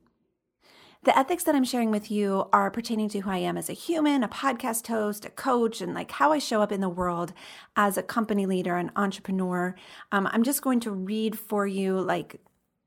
The 1.04 1.18
ethics 1.18 1.42
that 1.44 1.56
I'm 1.56 1.64
sharing 1.64 1.90
with 1.90 2.12
you 2.12 2.48
are 2.52 2.70
pertaining 2.70 3.08
to 3.08 3.18
who 3.18 3.30
I 3.30 3.38
am 3.38 3.56
as 3.56 3.68
a 3.68 3.72
human, 3.72 4.22
a 4.22 4.28
podcast 4.28 4.86
host, 4.86 5.24
a 5.24 5.30
coach, 5.30 5.80
and 5.80 5.94
like 5.94 6.12
how 6.12 6.30
I 6.30 6.38
show 6.38 6.62
up 6.62 6.70
in 6.70 6.80
the 6.80 6.88
world 6.88 7.32
as 7.74 7.98
a 7.98 8.04
company 8.04 8.46
leader, 8.46 8.76
an 8.76 8.92
entrepreneur. 8.94 9.74
Um, 10.12 10.28
I'm 10.30 10.44
just 10.44 10.62
going 10.62 10.78
to 10.80 10.92
read 10.92 11.36
for 11.36 11.66
you 11.66 12.00
like 12.00 12.40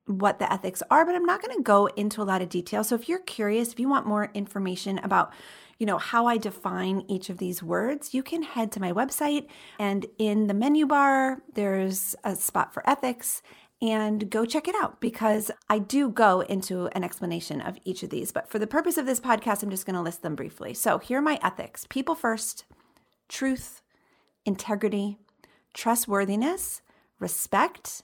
what 0.05 0.39
the 0.39 0.51
ethics 0.51 0.81
are, 0.89 1.05
but 1.05 1.13
I'm 1.13 1.25
not 1.25 1.41
going 1.41 1.57
to 1.57 1.63
go 1.63 1.87
into 1.87 2.21
a 2.21 2.23
lot 2.23 2.41
of 2.41 2.47
detail. 2.47 2.85
So 2.85 2.95
if 2.95 3.09
you're 3.09 3.19
curious, 3.19 3.73
if 3.73 3.81
you 3.81 3.89
want 3.89 4.07
more 4.07 4.31
information 4.33 4.99
about 4.99 5.33
you 5.77 5.85
know 5.85 5.97
how 5.97 6.25
I 6.25 6.37
define 6.37 7.03
each 7.09 7.29
of 7.29 7.37
these 7.37 7.61
words, 7.61 8.13
you 8.13 8.23
can 8.23 8.43
head 8.43 8.71
to 8.71 8.79
my 8.79 8.93
website 8.93 9.47
and 9.77 10.05
in 10.17 10.47
the 10.47 10.53
menu 10.53 10.87
bar 10.87 11.41
there's 11.53 12.15
a 12.23 12.33
spot 12.33 12.73
for 12.73 12.89
ethics 12.89 13.41
and 13.89 14.29
go 14.29 14.45
check 14.45 14.67
it 14.67 14.75
out 14.81 14.99
because 14.99 15.51
I 15.69 15.79
do 15.79 16.09
go 16.09 16.41
into 16.41 16.87
an 16.93 17.03
explanation 17.03 17.61
of 17.61 17.77
each 17.83 18.03
of 18.03 18.09
these. 18.09 18.31
But 18.31 18.49
for 18.49 18.57
the 18.59 18.67
purpose 18.67 18.97
of 18.97 19.05
this 19.05 19.19
podcast, 19.19 19.61
I'm 19.61 19.69
just 19.69 19.85
going 19.85 19.95
to 19.95 20.01
list 20.01 20.21
them 20.21 20.35
briefly. 20.35 20.73
So 20.73 20.97
here 20.97 21.19
are 21.19 21.21
my 21.21 21.39
ethics 21.43 21.85
people 21.89 22.15
first, 22.15 22.65
truth, 23.27 23.81
integrity, 24.45 25.17
trustworthiness, 25.73 26.81
respect, 27.19 28.01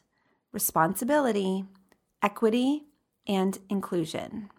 responsibility, 0.52 1.66
equity, 2.22 2.86
and 3.28 3.58
inclusion. 3.70 4.50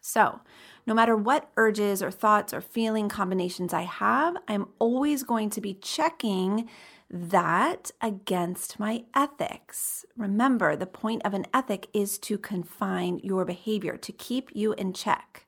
So, 0.00 0.40
no 0.86 0.94
matter 0.94 1.16
what 1.16 1.50
urges 1.56 2.02
or 2.02 2.10
thoughts 2.10 2.54
or 2.54 2.60
feeling 2.60 3.08
combinations 3.08 3.74
I 3.74 3.82
have, 3.82 4.36
I'm 4.48 4.68
always 4.78 5.22
going 5.22 5.50
to 5.50 5.60
be 5.60 5.74
checking 5.74 6.68
that 7.10 7.90
against 8.00 8.78
my 8.78 9.04
ethics. 9.14 10.04
Remember, 10.16 10.76
the 10.76 10.86
point 10.86 11.22
of 11.24 11.34
an 11.34 11.46
ethic 11.52 11.88
is 11.92 12.18
to 12.20 12.38
confine 12.38 13.20
your 13.22 13.44
behavior, 13.44 13.96
to 13.98 14.12
keep 14.12 14.50
you 14.54 14.72
in 14.74 14.92
check. 14.92 15.46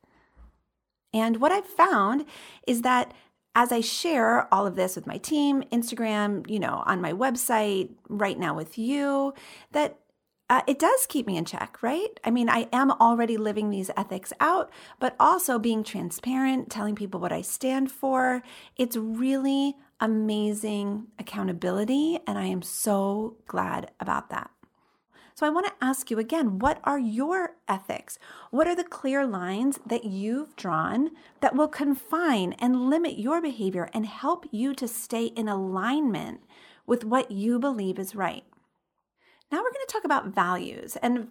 And 1.15 1.41
what 1.41 1.53
I've 1.53 1.67
found 1.67 2.25
is 2.67 2.83
that 2.83 3.13
as 3.55 3.71
I 3.71 3.81
share 3.81 4.53
all 4.53 4.67
of 4.67 4.77
this 4.77 4.97
with 4.97 5.07
my 5.07 5.19
team, 5.19 5.63
Instagram, 5.71 6.49
you 6.49 6.59
know, 6.59 6.83
on 6.87 7.03
my 7.03 7.13
website, 7.13 7.91
right 8.09 8.39
now 8.39 8.55
with 8.55 8.79
you, 8.79 9.35
that 9.73 9.99
uh, 10.51 10.61
it 10.67 10.79
does 10.79 11.07
keep 11.07 11.27
me 11.27 11.37
in 11.37 11.45
check, 11.45 11.83
right? 11.83 12.21
I 12.25 12.31
mean, 12.31 12.49
I 12.49 12.69
am 12.73 12.91
already 12.91 13.37
living 13.37 13.71
these 13.71 13.91
ethics 13.97 14.33
out, 14.41 14.71
but 15.01 15.17
also 15.19 15.59
being 15.59 15.83
transparent, 15.83 16.71
telling 16.71 16.95
people 16.95 17.21
what 17.21 17.33
I 17.33 17.41
stand 17.41 17.91
for. 17.91 18.43
It's 18.77 18.97
really 18.97 19.77
amazing 20.01 21.07
accountability, 21.19 22.19
and 22.27 22.39
I 22.39 22.47
am 22.47 22.61
so 22.61 23.37
glad 23.47 23.93
about 23.99 24.29
that. 24.31 24.51
So, 25.35 25.47
I 25.47 25.51
want 25.51 25.67
to 25.67 25.85
ask 25.85 26.11
you 26.11 26.19
again 26.19 26.59
what 26.59 26.81
are 26.85 26.99
your 26.99 27.55
ethics? 27.67 28.19
What 28.51 28.67
are 28.67 28.77
the 28.77 28.85
clear 28.85 29.27
lines 29.27 29.81
that 29.87 30.05
you've 30.05 30.55
drawn 30.57 31.13
that 31.41 31.57
will 31.57 31.69
confine 31.69 32.53
and 32.55 32.91
limit 32.91 33.19
your 33.19 33.41
behavior 33.41 33.89
and 33.95 34.05
help 34.05 34.45
you 34.51 34.75
to 34.75 34.87
stay 34.87 35.27
in 35.27 35.49
alignment 35.49 36.43
with 36.87 37.05
what 37.05 37.31
you 37.31 37.59
believe 37.59 37.99
is 37.99 38.15
right? 38.15 38.45
Now 39.53 39.59
we're 39.59 39.71
going 39.71 39.87
to 39.87 39.93
talk 39.93 40.05
about 40.05 40.29
values. 40.29 40.97
And 40.97 41.29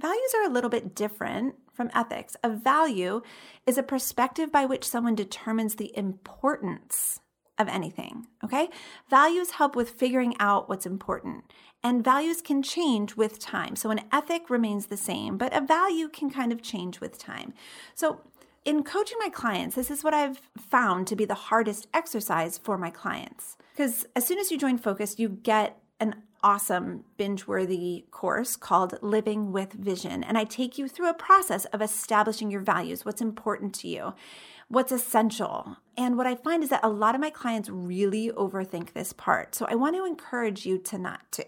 values 0.00 0.34
are 0.36 0.48
a 0.48 0.52
little 0.52 0.70
bit 0.70 0.94
different 0.94 1.56
from 1.72 1.90
ethics. 1.94 2.36
A 2.42 2.48
value 2.48 3.20
is 3.66 3.76
a 3.76 3.82
perspective 3.82 4.50
by 4.50 4.64
which 4.64 4.88
someone 4.88 5.14
determines 5.14 5.74
the 5.74 5.96
importance 5.96 7.20
of 7.58 7.68
anything. 7.68 8.26
Okay. 8.42 8.70
Values 9.10 9.50
help 9.52 9.76
with 9.76 9.90
figuring 9.90 10.34
out 10.40 10.70
what's 10.70 10.86
important, 10.86 11.44
and 11.82 12.02
values 12.02 12.40
can 12.40 12.62
change 12.62 13.16
with 13.16 13.38
time. 13.38 13.76
So 13.76 13.90
an 13.90 14.00
ethic 14.10 14.48
remains 14.48 14.86
the 14.86 14.96
same, 14.96 15.36
but 15.36 15.54
a 15.54 15.60
value 15.60 16.08
can 16.08 16.30
kind 16.30 16.52
of 16.52 16.62
change 16.62 17.00
with 17.00 17.18
time. 17.18 17.52
So 17.94 18.22
in 18.64 18.82
coaching 18.82 19.18
my 19.20 19.28
clients, 19.28 19.76
this 19.76 19.90
is 19.90 20.02
what 20.02 20.14
I've 20.14 20.40
found 20.58 21.06
to 21.08 21.16
be 21.16 21.26
the 21.26 21.34
hardest 21.34 21.86
exercise 21.92 22.56
for 22.56 22.78
my 22.78 22.88
clients. 22.88 23.58
Because 23.74 24.06
as 24.16 24.26
soon 24.26 24.38
as 24.38 24.50
you 24.50 24.56
join 24.56 24.78
Focus, 24.78 25.18
you 25.18 25.28
get 25.28 25.78
an 25.98 26.14
awesome 26.42 27.04
binge 27.16 27.46
worthy 27.46 28.04
course 28.10 28.56
called 28.56 28.98
Living 29.02 29.52
with 29.52 29.72
Vision. 29.72 30.22
And 30.22 30.38
I 30.38 30.44
take 30.44 30.78
you 30.78 30.88
through 30.88 31.10
a 31.10 31.14
process 31.14 31.64
of 31.66 31.82
establishing 31.82 32.50
your 32.50 32.60
values, 32.60 33.04
what's 33.04 33.20
important 33.20 33.74
to 33.76 33.88
you, 33.88 34.14
what's 34.68 34.92
essential. 34.92 35.76
And 35.96 36.16
what 36.16 36.26
I 36.26 36.34
find 36.34 36.62
is 36.62 36.70
that 36.70 36.84
a 36.84 36.88
lot 36.88 37.14
of 37.14 37.20
my 37.20 37.30
clients 37.30 37.68
really 37.68 38.30
overthink 38.30 38.92
this 38.92 39.12
part. 39.12 39.54
So 39.54 39.66
I 39.68 39.74
want 39.74 39.96
to 39.96 40.06
encourage 40.06 40.64
you 40.64 40.78
to 40.78 40.98
not 40.98 41.30
to. 41.32 41.46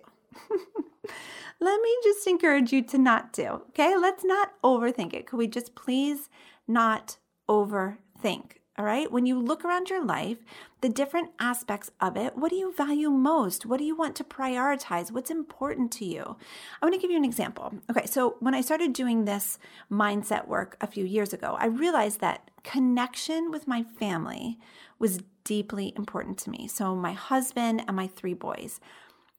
Let 1.60 1.80
me 1.80 1.96
just 2.02 2.26
encourage 2.26 2.72
you 2.72 2.82
to 2.82 2.98
not 2.98 3.32
to. 3.34 3.52
Okay. 3.52 3.96
Let's 3.96 4.24
not 4.24 4.52
overthink 4.64 5.14
it. 5.14 5.26
Could 5.26 5.36
we 5.36 5.46
just 5.46 5.74
please 5.74 6.28
not 6.66 7.18
overthink? 7.48 8.56
All 8.76 8.84
right. 8.84 9.10
When 9.10 9.26
you 9.26 9.38
look 9.38 9.64
around 9.64 9.88
your 9.88 10.04
life, 10.04 10.38
the 10.82 10.88
different 10.88 11.30
aspects 11.38 11.92
of 12.00 12.16
it, 12.16 12.36
what 12.36 12.50
do 12.50 12.56
you 12.56 12.74
value 12.74 13.08
most? 13.08 13.64
What 13.64 13.78
do 13.78 13.84
you 13.84 13.96
want 13.96 14.16
to 14.16 14.24
prioritize? 14.24 15.12
What's 15.12 15.30
important 15.30 15.92
to 15.92 16.04
you? 16.04 16.36
I 16.80 16.84
want 16.84 16.94
to 16.94 17.00
give 17.00 17.10
you 17.10 17.16
an 17.16 17.24
example. 17.24 17.72
Okay. 17.88 18.04
So 18.04 18.36
when 18.40 18.54
I 18.54 18.60
started 18.60 18.92
doing 18.92 19.24
this 19.24 19.60
mindset 19.90 20.48
work 20.48 20.76
a 20.80 20.88
few 20.88 21.04
years 21.04 21.32
ago, 21.32 21.56
I 21.58 21.66
realized 21.66 22.20
that 22.20 22.50
connection 22.64 23.52
with 23.52 23.68
my 23.68 23.84
family 23.84 24.58
was 24.98 25.20
deeply 25.44 25.92
important 25.96 26.36
to 26.38 26.50
me. 26.50 26.66
So 26.66 26.96
my 26.96 27.12
husband 27.12 27.84
and 27.86 27.96
my 27.96 28.08
three 28.08 28.34
boys. 28.34 28.80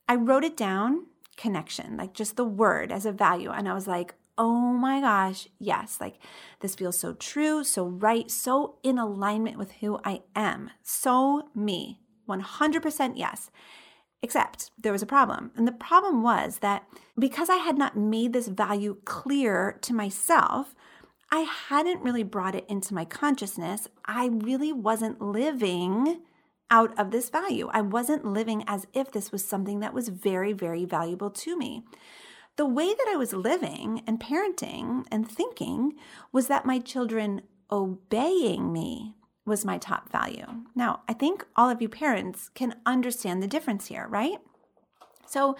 I 0.08 0.16
wrote 0.16 0.44
it 0.46 0.58
down 0.58 1.08
connection, 1.36 1.98
like 1.98 2.14
just 2.14 2.38
the 2.38 2.46
word 2.46 2.92
as 2.92 3.06
a 3.06 3.12
value. 3.12 3.52
And 3.52 3.68
I 3.68 3.74
was 3.74 3.88
like, 3.88 4.16
oh 4.38 4.74
my 4.74 5.02
gosh, 5.02 5.48
yes, 5.60 5.98
like 6.00 6.16
this 6.62 6.76
feels 6.76 6.98
so 6.98 7.14
true, 7.14 7.64
so 7.64 7.86
right, 7.86 8.30
so 8.30 8.78
in 8.84 8.98
alignment 8.98 9.58
with 9.58 9.74
who 9.74 10.00
I 10.04 10.22
am, 10.36 10.72
so 10.82 11.50
me, 11.56 12.00
100% 12.28 13.14
yes. 13.16 13.52
Except 14.22 14.72
there 14.82 14.94
was 14.94 15.02
a 15.02 15.08
problem. 15.08 15.52
And 15.58 15.68
the 15.68 15.74
problem 15.74 16.24
was 16.24 16.60
that 16.60 16.86
because 17.20 17.50
I 17.50 17.58
had 17.58 17.78
not 17.78 17.98
made 17.98 18.32
this 18.32 18.48
value 18.48 18.98
clear 19.04 19.78
to 19.82 19.94
myself, 19.94 20.74
I 21.30 21.42
hadn't 21.42 22.04
really 22.04 22.24
brought 22.24 22.56
it 22.56 22.66
into 22.70 22.94
my 22.94 23.04
consciousness. 23.04 23.90
I 24.06 24.28
really 24.28 24.72
wasn't 24.72 25.22
living 25.22 26.22
out 26.72 26.98
of 26.98 27.12
this 27.12 27.30
value. 27.30 27.70
I 27.74 27.82
wasn't 27.82 28.24
living 28.24 28.64
as 28.66 28.88
if 28.94 29.12
this 29.12 29.32
was 29.32 29.44
something 29.44 29.82
that 29.82 29.94
was 29.94 30.08
very, 30.08 30.54
very 30.54 30.86
valuable 30.86 31.30
to 31.30 31.58
me 31.58 31.84
the 32.56 32.66
way 32.66 32.94
that 32.94 33.08
I 33.10 33.16
was 33.16 33.34
living 33.34 34.04
and 34.06 34.20
parenting 34.20 35.06
and 35.12 35.30
thinking 35.30 35.94
was 36.32 36.48
that 36.48 36.66
my 36.66 36.80
children 36.80 37.42
obeying 37.72 38.72
me 38.72 39.16
was 39.46 39.66
my 39.66 39.78
top 39.78 40.12
value. 40.12 40.46
Now, 40.76 41.02
I 41.08 41.14
think 41.14 41.46
all 41.56 41.70
of 41.70 41.82
you 41.82 41.90
parents 41.90 42.50
can 42.50 42.76
understand 42.86 43.42
the 43.42 43.48
difference 43.48 43.88
here, 43.88 44.08
right? 44.08 44.38
So, 45.26 45.56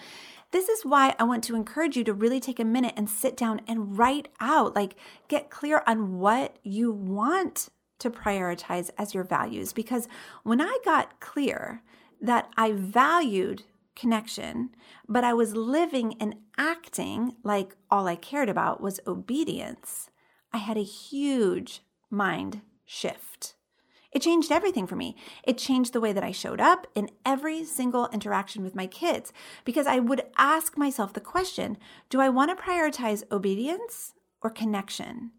this 0.52 0.68
is 0.68 0.84
why 0.84 1.16
I 1.18 1.24
want 1.24 1.42
to 1.44 1.56
encourage 1.56 1.96
you 1.96 2.04
to 2.04 2.14
really 2.14 2.38
take 2.38 2.60
a 2.60 2.64
minute 2.64 2.94
and 2.96 3.10
sit 3.10 3.36
down 3.36 3.60
and 3.66 3.98
write 3.98 4.28
out, 4.38 4.76
like, 4.76 4.94
get 5.26 5.50
clear 5.50 5.82
on 5.84 6.18
what 6.20 6.56
you 6.62 6.92
want 6.92 7.68
to 7.98 8.08
prioritize 8.08 8.90
as 8.96 9.14
your 9.14 9.24
values. 9.24 9.72
Because 9.72 10.06
when 10.44 10.60
I 10.60 10.78
got 10.84 11.18
clear 11.18 11.82
that 12.20 12.50
I 12.56 12.70
valued 12.70 13.64
connection, 13.96 14.70
but 15.08 15.24
I 15.24 15.34
was 15.34 15.54
living 15.54 16.16
and 16.20 16.36
acting 16.56 17.36
like 17.42 17.76
all 17.90 18.06
I 18.06 18.16
cared 18.16 18.48
about 18.48 18.80
was 18.80 19.00
obedience, 19.06 20.10
I 20.52 20.58
had 20.58 20.76
a 20.76 20.82
huge 20.82 21.82
mind 22.10 22.60
shift. 22.84 23.54
It 24.12 24.22
changed 24.22 24.52
everything 24.52 24.86
for 24.86 24.94
me. 24.94 25.16
It 25.42 25.58
changed 25.58 25.92
the 25.92 26.00
way 26.00 26.12
that 26.12 26.22
I 26.22 26.30
showed 26.30 26.60
up 26.60 26.86
in 26.94 27.10
every 27.26 27.64
single 27.64 28.08
interaction 28.12 28.62
with 28.62 28.76
my 28.76 28.86
kids 28.86 29.32
because 29.64 29.88
I 29.88 29.98
would 29.98 30.22
ask 30.38 30.78
myself 30.78 31.12
the 31.12 31.20
question 31.20 31.76
do 32.08 32.20
I 32.20 32.28
want 32.28 32.56
to 32.56 32.64
prioritize 32.64 33.24
obedience 33.32 34.12
or 34.40 34.50
connection? 34.50 35.32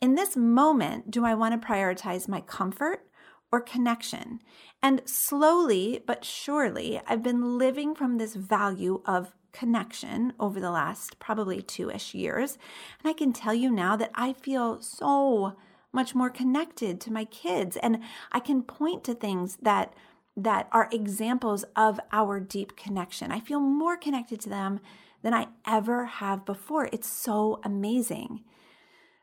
In 0.00 0.14
this 0.14 0.36
moment, 0.36 1.10
do 1.10 1.24
I 1.24 1.34
want 1.34 1.60
to 1.60 1.66
prioritize 1.66 2.28
my 2.28 2.40
comfort 2.40 3.09
or 3.52 3.60
connection. 3.60 4.40
And 4.82 5.02
slowly 5.04 6.02
but 6.06 6.24
surely, 6.24 7.00
I've 7.06 7.22
been 7.22 7.58
living 7.58 7.94
from 7.94 8.18
this 8.18 8.34
value 8.34 9.02
of 9.04 9.34
connection 9.52 10.32
over 10.38 10.60
the 10.60 10.70
last 10.70 11.18
probably 11.18 11.60
two 11.60 11.90
ish 11.90 12.14
years. 12.14 12.58
And 13.02 13.10
I 13.10 13.12
can 13.12 13.32
tell 13.32 13.54
you 13.54 13.70
now 13.70 13.96
that 13.96 14.12
I 14.14 14.32
feel 14.32 14.80
so 14.80 15.56
much 15.92 16.14
more 16.14 16.30
connected 16.30 17.00
to 17.00 17.12
my 17.12 17.24
kids. 17.24 17.76
And 17.76 18.00
I 18.30 18.40
can 18.40 18.62
point 18.62 19.04
to 19.04 19.14
things 19.14 19.58
that 19.62 19.92
that 20.36 20.68
are 20.72 20.88
examples 20.92 21.64
of 21.74 22.00
our 22.12 22.38
deep 22.40 22.76
connection. 22.76 23.32
I 23.32 23.40
feel 23.40 23.60
more 23.60 23.96
connected 23.96 24.40
to 24.42 24.48
them 24.48 24.80
than 25.22 25.34
I 25.34 25.48
ever 25.66 26.06
have 26.06 26.46
before. 26.46 26.88
It's 26.92 27.08
so 27.08 27.60
amazing. 27.64 28.44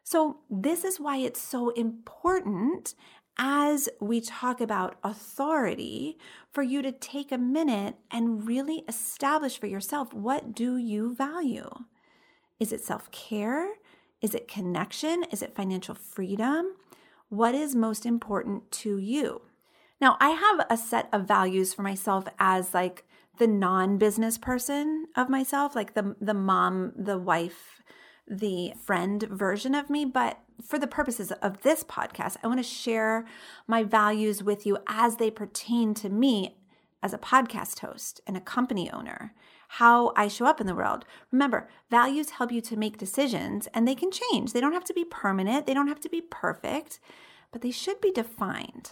So, 0.03 0.37
this 0.49 0.83
is 0.83 0.99
why 0.99 1.17
it's 1.17 1.41
so 1.41 1.69
important 1.71 2.93
as 3.37 3.89
we 3.99 4.21
talk 4.21 4.59
about 4.61 4.97
authority 5.03 6.17
for 6.51 6.63
you 6.63 6.81
to 6.81 6.91
take 6.91 7.31
a 7.31 7.37
minute 7.37 7.95
and 8.09 8.47
really 8.47 8.83
establish 8.87 9.59
for 9.59 9.67
yourself 9.67 10.13
what 10.13 10.55
do 10.55 10.77
you 10.77 11.15
value? 11.15 11.69
Is 12.59 12.71
it 12.71 12.81
self-care? 12.81 13.75
Is 14.21 14.33
it 14.33 14.47
connection? 14.47 15.23
Is 15.31 15.41
it 15.41 15.55
financial 15.55 15.95
freedom? 15.95 16.75
What 17.29 17.53
is 17.53 17.75
most 17.75 18.05
important 18.05 18.71
to 18.71 18.97
you? 18.97 19.41
Now, 19.99 20.17
I 20.19 20.29
have 20.29 20.65
a 20.69 20.77
set 20.77 21.09
of 21.11 21.27
values 21.27 21.73
for 21.73 21.81
myself 21.81 22.25
as 22.39 22.73
like 22.73 23.05
the 23.37 23.47
non-business 23.47 24.37
person 24.37 25.05
of 25.15 25.29
myself, 25.29 25.75
like 25.75 25.93
the 25.93 26.15
the 26.19 26.33
mom, 26.33 26.93
the 26.95 27.17
wife, 27.17 27.81
the 28.27 28.73
friend 28.83 29.23
version 29.23 29.75
of 29.75 29.89
me, 29.89 30.05
but 30.05 30.39
for 30.61 30.79
the 30.79 30.87
purposes 30.87 31.31
of 31.31 31.61
this 31.61 31.83
podcast, 31.83 32.37
I 32.43 32.47
want 32.47 32.59
to 32.59 32.63
share 32.63 33.25
my 33.67 33.83
values 33.83 34.43
with 34.43 34.65
you 34.65 34.77
as 34.87 35.17
they 35.17 35.31
pertain 35.31 35.93
to 35.95 36.09
me 36.09 36.57
as 37.03 37.13
a 37.13 37.17
podcast 37.17 37.79
host 37.79 38.21
and 38.25 38.35
a 38.35 38.41
company 38.41 38.91
owner, 38.91 39.33
how 39.69 40.13
I 40.15 40.27
show 40.27 40.45
up 40.45 40.59
in 40.59 40.67
the 40.67 40.75
world. 40.75 41.05
Remember, 41.31 41.69
values 41.89 42.31
help 42.31 42.51
you 42.51 42.61
to 42.61 42.77
make 42.77 42.97
decisions 42.97 43.67
and 43.73 43.87
they 43.87 43.95
can 43.95 44.11
change. 44.11 44.53
They 44.53 44.61
don't 44.61 44.73
have 44.73 44.85
to 44.85 44.93
be 44.93 45.05
permanent, 45.05 45.65
they 45.65 45.73
don't 45.73 45.87
have 45.87 45.99
to 46.01 46.09
be 46.09 46.21
perfect, 46.21 46.99
but 47.51 47.61
they 47.61 47.71
should 47.71 48.01
be 48.01 48.11
defined. 48.11 48.91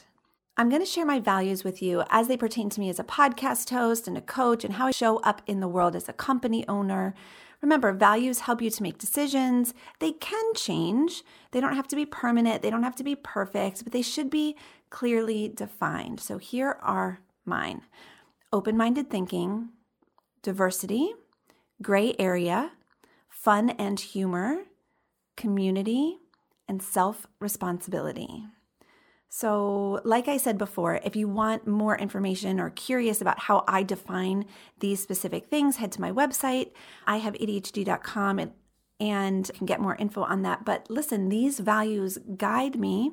I'm 0.57 0.69
going 0.69 0.81
to 0.81 0.85
share 0.85 1.05
my 1.05 1.19
values 1.19 1.65
with 1.65 1.81
you 1.81 2.03
as 2.09 2.29
they 2.29 2.37
pertain 2.37 2.69
to 2.69 2.79
me 2.79 2.89
as 2.89 2.99
a 2.99 3.03
podcast 3.03 3.69
host 3.71 4.07
and 4.07 4.17
a 4.17 4.21
coach 4.21 4.63
and 4.63 4.75
how 4.75 4.87
I 4.87 4.91
show 4.91 5.17
up 5.17 5.41
in 5.47 5.59
the 5.59 5.67
world 5.67 5.97
as 5.97 6.07
a 6.07 6.13
company 6.13 6.65
owner 6.69 7.13
Remember, 7.65 7.93
values 7.93 8.41
help 8.41 8.61
you 8.61 8.69
to 8.69 8.83
make 8.83 8.99
decisions. 8.99 9.73
They 9.99 10.11
can 10.11 10.53
change. 10.53 11.23
They 11.49 11.59
don't 11.59 11.75
have 11.75 11.87
to 11.87 11.95
be 11.95 12.05
permanent, 12.05 12.61
they 12.61 12.69
don't 12.69 12.83
have 12.83 12.95
to 12.97 13.03
be 13.03 13.15
perfect, 13.15 13.83
but 13.83 13.91
they 13.91 14.03
should 14.03 14.29
be 14.29 14.55
clearly 14.91 15.49
defined. 15.49 16.19
So 16.19 16.37
here 16.37 16.77
are 16.83 17.21
mine 17.43 17.81
open 18.53 18.77
minded 18.77 19.09
thinking, 19.09 19.69
diversity, 20.43 21.15
gray 21.81 22.13
area, 22.19 22.73
fun 23.29 23.71
and 23.71 23.99
humor, 23.99 24.65
community, 25.35 26.19
and 26.67 26.83
self 26.83 27.25
responsibility. 27.39 28.45
So, 29.37 29.99
like 30.05 30.29
I 30.29 30.37
said 30.37 30.57
before, 30.57 31.01
if 31.03 31.13
you 31.13 31.27
want 31.27 31.67
more 31.67 31.97
information 31.97 32.57
or 32.57 32.69
curious 32.69 33.19
about 33.19 33.37
how 33.37 33.65
I 33.67 33.83
define 33.83 34.45
these 34.79 35.03
specific 35.03 35.47
things, 35.47 35.75
head 35.75 35.91
to 35.91 35.99
my 35.99 36.09
website, 36.09 36.71
ihaveadhd.com, 37.05 38.39
and, 38.39 38.53
and 39.01 39.51
can 39.53 39.65
get 39.65 39.81
more 39.81 39.97
info 39.97 40.21
on 40.23 40.43
that. 40.43 40.63
But 40.63 40.89
listen, 40.89 41.27
these 41.27 41.59
values 41.59 42.17
guide 42.37 42.79
me 42.79 43.11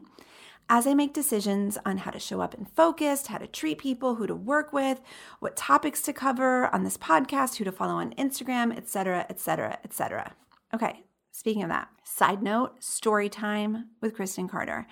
as 0.69 0.87
I 0.87 0.95
make 0.95 1.13
decisions 1.13 1.77
on 1.85 1.97
how 1.97 2.13
to 2.13 2.21
show 2.21 2.41
up 2.41 2.55
and 2.55 2.71
focused, 2.71 3.27
how 3.27 3.39
to 3.39 3.49
treat 3.49 3.79
people, 3.79 4.15
who 4.15 4.29
to 4.29 4.37
work 4.37 4.73
with, 4.73 5.01
what 5.41 5.57
topics 5.57 6.03
to 6.03 6.13
cover 6.13 6.73
on 6.73 6.85
this 6.85 6.97
podcast, 6.97 7.57
who 7.57 7.65
to 7.65 7.73
follow 7.73 7.95
on 7.95 8.15
Instagram, 8.15 8.73
etc., 8.77 9.27
etc., 9.29 9.77
etc. 9.83 10.37
Okay, 10.73 11.03
speaking 11.33 11.65
of 11.65 11.69
that, 11.71 11.89
side 12.05 12.45
note, 12.45 12.81
story 12.81 13.29
time 13.29 13.89
with 14.01 14.15
Kristen 14.15 14.47
Carter. 14.47 14.87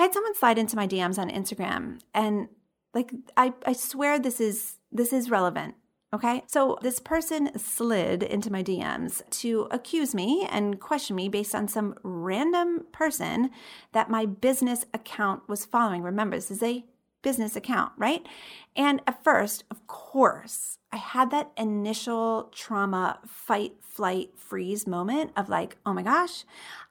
I 0.00 0.04
had 0.04 0.14
someone 0.14 0.34
slide 0.34 0.58
into 0.58 0.76
my 0.76 0.86
DMs 0.86 1.18
on 1.18 1.28
Instagram 1.30 2.00
and 2.14 2.48
like 2.94 3.12
I, 3.36 3.52
I 3.66 3.72
swear 3.72 4.18
this 4.18 4.40
is 4.40 4.76
this 4.90 5.12
is 5.12 5.30
relevant 5.30 5.74
Okay. 6.12 6.42
So 6.48 6.76
this 6.82 6.98
person 6.98 7.56
slid 7.56 8.24
into 8.24 8.50
my 8.50 8.64
DMs 8.64 9.22
to 9.42 9.68
accuse 9.70 10.12
me 10.12 10.46
and 10.50 10.80
question 10.80 11.14
me 11.14 11.28
based 11.28 11.54
on 11.54 11.68
some 11.68 11.94
random 12.02 12.86
person 12.90 13.50
that 13.92 14.10
my 14.10 14.26
business 14.26 14.84
account 14.92 15.48
was 15.48 15.64
following. 15.64 16.02
Remember, 16.02 16.36
this 16.36 16.50
is 16.50 16.64
a 16.64 16.84
business 17.22 17.54
account, 17.54 17.92
right? 17.96 18.26
And 18.74 19.00
at 19.06 19.22
first, 19.22 19.62
of 19.70 19.86
course, 19.86 20.78
I 20.90 20.96
had 20.96 21.30
that 21.30 21.52
initial 21.56 22.50
trauma, 22.52 23.20
fight, 23.24 23.74
flight, 23.80 24.30
freeze 24.36 24.88
moment 24.88 25.30
of 25.36 25.48
like, 25.48 25.76
oh 25.86 25.92
my 25.92 26.02
gosh, 26.02 26.44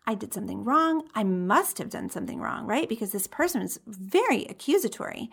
I 0.09 0.15
did 0.15 0.33
something 0.33 0.63
wrong. 0.63 1.03
I 1.13 1.23
must 1.23 1.77
have 1.77 1.91
done 1.91 2.09
something 2.09 2.39
wrong, 2.39 2.65
right? 2.65 2.89
Because 2.89 3.11
this 3.11 3.27
person 3.27 3.61
is 3.61 3.79
very 3.85 4.43
accusatory. 4.45 5.29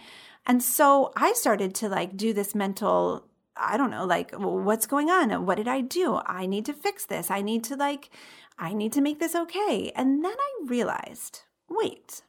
And 0.46 0.62
so 0.62 1.12
I 1.16 1.32
started 1.32 1.74
to 1.76 1.88
like 1.88 2.14
do 2.14 2.34
this 2.34 2.54
mental 2.54 3.26
I 3.56 3.78
don't 3.78 3.90
know, 3.90 4.04
like, 4.04 4.32
what's 4.32 4.86
going 4.86 5.08
on? 5.08 5.46
What 5.46 5.56
did 5.56 5.66
I 5.66 5.80
do? 5.80 6.20
I 6.26 6.44
need 6.44 6.66
to 6.66 6.74
fix 6.74 7.06
this. 7.06 7.30
I 7.30 7.40
need 7.40 7.64
to, 7.64 7.74
like, 7.74 8.10
I 8.58 8.74
need 8.74 8.92
to 8.92 9.00
make 9.00 9.18
this 9.18 9.34
okay. 9.34 9.92
And 9.96 10.22
then 10.22 10.34
I 10.38 10.66
realized 10.66 11.40
wait, 11.70 12.20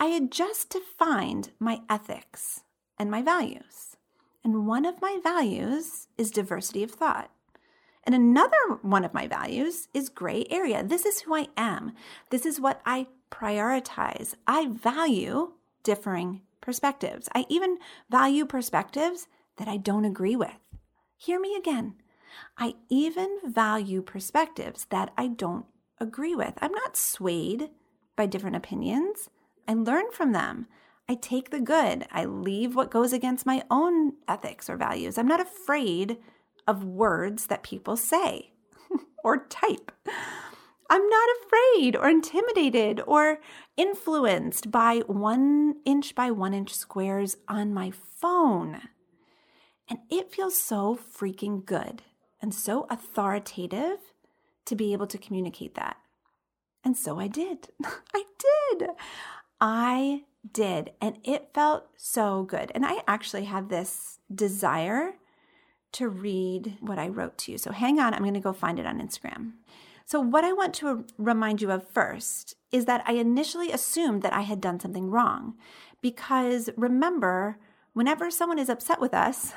I 0.00 0.06
had 0.06 0.32
just 0.32 0.70
defined 0.70 1.52
my 1.60 1.82
ethics 1.88 2.62
and 2.98 3.12
my 3.12 3.22
values. 3.22 3.96
And 4.42 4.66
one 4.66 4.84
of 4.84 5.00
my 5.00 5.20
values 5.22 6.08
is 6.18 6.32
diversity 6.32 6.82
of 6.82 6.90
thought. 6.90 7.30
And 8.04 8.14
another 8.14 8.78
one 8.82 9.04
of 9.04 9.14
my 9.14 9.26
values 9.26 9.88
is 9.92 10.08
gray 10.08 10.46
area. 10.50 10.82
This 10.82 11.04
is 11.04 11.20
who 11.20 11.34
I 11.34 11.48
am. 11.56 11.92
This 12.30 12.46
is 12.46 12.60
what 12.60 12.80
I 12.86 13.06
prioritize. 13.30 14.34
I 14.46 14.68
value 14.68 15.52
differing 15.82 16.40
perspectives. 16.60 17.28
I 17.34 17.46
even 17.48 17.78
value 18.10 18.46
perspectives 18.46 19.28
that 19.56 19.68
I 19.68 19.76
don't 19.76 20.04
agree 20.04 20.36
with. 20.36 20.56
Hear 21.16 21.38
me 21.38 21.54
again. 21.56 21.94
I 22.56 22.74
even 22.88 23.38
value 23.44 24.02
perspectives 24.02 24.86
that 24.90 25.12
I 25.16 25.28
don't 25.28 25.66
agree 25.98 26.34
with. 26.34 26.54
I'm 26.60 26.72
not 26.72 26.96
swayed 26.96 27.70
by 28.16 28.26
different 28.26 28.56
opinions. 28.56 29.28
I 29.68 29.74
learn 29.74 30.10
from 30.12 30.32
them. 30.32 30.66
I 31.08 31.14
take 31.14 31.50
the 31.50 31.60
good. 31.60 32.06
I 32.12 32.24
leave 32.24 32.74
what 32.74 32.90
goes 32.90 33.12
against 33.12 33.46
my 33.46 33.64
own 33.70 34.14
ethics 34.28 34.70
or 34.70 34.76
values. 34.76 35.18
I'm 35.18 35.26
not 35.28 35.40
afraid 35.40 36.18
of 36.66 36.84
words 36.84 37.46
that 37.46 37.62
people 37.62 37.96
say 37.96 38.52
or 39.24 39.46
type. 39.46 39.92
I'm 40.90 41.08
not 41.08 41.28
afraid 41.44 41.94
or 41.96 42.08
intimidated 42.08 43.00
or 43.06 43.38
influenced 43.76 44.72
by 44.72 45.02
one 45.06 45.76
inch 45.84 46.16
by 46.16 46.32
one 46.32 46.52
inch 46.52 46.74
squares 46.74 47.36
on 47.46 47.72
my 47.72 47.92
phone. 47.92 48.80
And 49.88 50.00
it 50.10 50.32
feels 50.32 50.60
so 50.60 50.96
freaking 50.96 51.64
good 51.64 52.02
and 52.42 52.52
so 52.52 52.86
authoritative 52.90 53.98
to 54.66 54.74
be 54.74 54.92
able 54.92 55.06
to 55.06 55.18
communicate 55.18 55.76
that. 55.76 55.96
And 56.84 56.96
so 56.96 57.20
I 57.20 57.28
did. 57.28 57.68
I 58.14 58.24
did. 58.72 58.88
I 59.60 60.22
did. 60.50 60.92
And 61.00 61.18
it 61.24 61.50
felt 61.54 61.88
so 61.96 62.42
good. 62.44 62.72
And 62.74 62.86
I 62.86 63.02
actually 63.06 63.44
have 63.44 63.68
this 63.68 64.18
desire 64.34 65.14
to 65.92 66.08
read 66.08 66.76
what 66.80 66.98
I 66.98 67.08
wrote 67.08 67.38
to 67.38 67.52
you. 67.52 67.58
So 67.58 67.72
hang 67.72 67.98
on, 67.98 68.14
I'm 68.14 68.22
going 68.22 68.34
to 68.34 68.40
go 68.40 68.52
find 68.52 68.78
it 68.78 68.86
on 68.86 69.00
Instagram. 69.00 69.52
So, 70.10 70.18
what 70.18 70.42
I 70.42 70.52
want 70.52 70.74
to 70.74 71.04
remind 71.18 71.62
you 71.62 71.70
of 71.70 71.88
first 71.88 72.56
is 72.72 72.86
that 72.86 73.04
I 73.06 73.12
initially 73.12 73.70
assumed 73.70 74.22
that 74.22 74.32
I 74.32 74.40
had 74.40 74.60
done 74.60 74.80
something 74.80 75.08
wrong. 75.08 75.54
Because 76.02 76.68
remember, 76.76 77.58
whenever 77.92 78.28
someone 78.28 78.58
is 78.58 78.68
upset 78.68 79.00
with 79.00 79.14
us, 79.14 79.52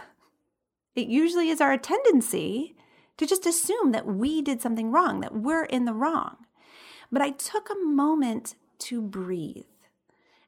it 0.95 1.07
usually 1.07 1.49
is 1.49 1.59
our 1.59 1.75
tendency 1.75 2.75
to 3.17 3.25
just 3.25 3.47
assume 3.47 3.93
that 3.93 4.05
we 4.05 4.43
did 4.43 4.61
something 4.61 4.91
wrong, 4.91 5.21
that 5.21 5.33
we're 5.33 5.65
in 5.65 5.85
the 5.85 5.93
wrong. 5.93 6.37
But 7.11 7.23
I 7.23 7.31
took 7.31 7.71
a 7.71 7.83
moment 7.83 8.53
to 8.79 9.01
breathe. 9.01 9.65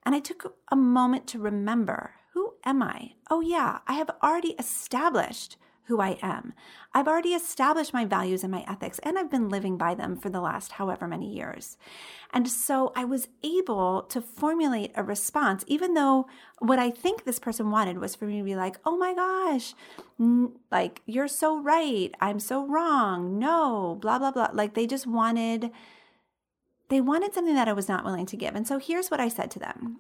And 0.04 0.14
I 0.14 0.20
took 0.20 0.56
a 0.72 0.76
moment 0.76 1.26
to 1.30 1.40
remember 1.40 2.12
who 2.34 2.54
am 2.64 2.84
I? 2.84 3.14
Oh, 3.32 3.40
yeah, 3.40 3.80
I 3.88 3.94
have 3.94 4.12
already 4.22 4.56
established 4.60 5.58
who 5.86 6.00
I 6.00 6.18
am. 6.22 6.54
I've 6.94 7.08
already 7.08 7.34
established 7.34 7.94
my 7.94 8.06
values 8.06 8.44
and 8.44 8.52
my 8.52 8.66
ethics, 8.68 9.00
and 9.00 9.18
I've 9.18 9.30
been 9.30 9.50
living 9.50 9.78
by 9.78 9.94
them 9.94 10.16
for 10.18 10.30
the 10.30 10.42
last 10.42 10.74
however 10.74 11.08
many 11.08 11.34
years. 11.34 11.78
And 12.34 12.50
so 12.50 12.92
I 12.96 13.06
was 13.06 13.28
able 13.44 14.04
to 14.04 14.22
formulate 14.22 14.92
a 14.96 15.04
response, 15.04 15.64
even 15.68 15.94
though 15.94 16.28
what 16.60 16.80
I 16.80 16.90
think 16.90 17.24
this 17.24 17.40
person 17.40 17.72
wanted 17.72 18.00
was 18.00 18.16
for 18.16 18.26
me 18.26 18.40
to 18.40 18.44
be 18.44 18.56
like, 18.56 18.78
oh 18.86 18.98
my 18.98 19.14
gosh, 19.14 19.74
like, 20.72 21.02
you're 21.06 21.28
so 21.28 21.62
right. 21.62 22.14
I'm 22.20 22.40
so 22.40 22.66
wrong. 22.66 23.38
No, 23.38 23.98
blah, 24.02 24.20
blah, 24.20 24.32
blah. 24.32 24.50
Like, 24.54 24.74
they 24.74 24.88
just 24.88 25.08
wanted. 25.08 25.72
They 26.90 27.02
wanted 27.02 27.34
something 27.34 27.56
that 27.56 27.68
I 27.68 27.74
was 27.74 27.90
not 27.90 28.06
willing 28.06 28.28
to 28.28 28.38
give. 28.38 28.54
And 28.54 28.68
so 28.68 28.78
here's 28.78 29.10
what 29.10 29.20
I 29.20 29.28
said 29.28 29.50
to 29.52 29.60
them 29.60 29.98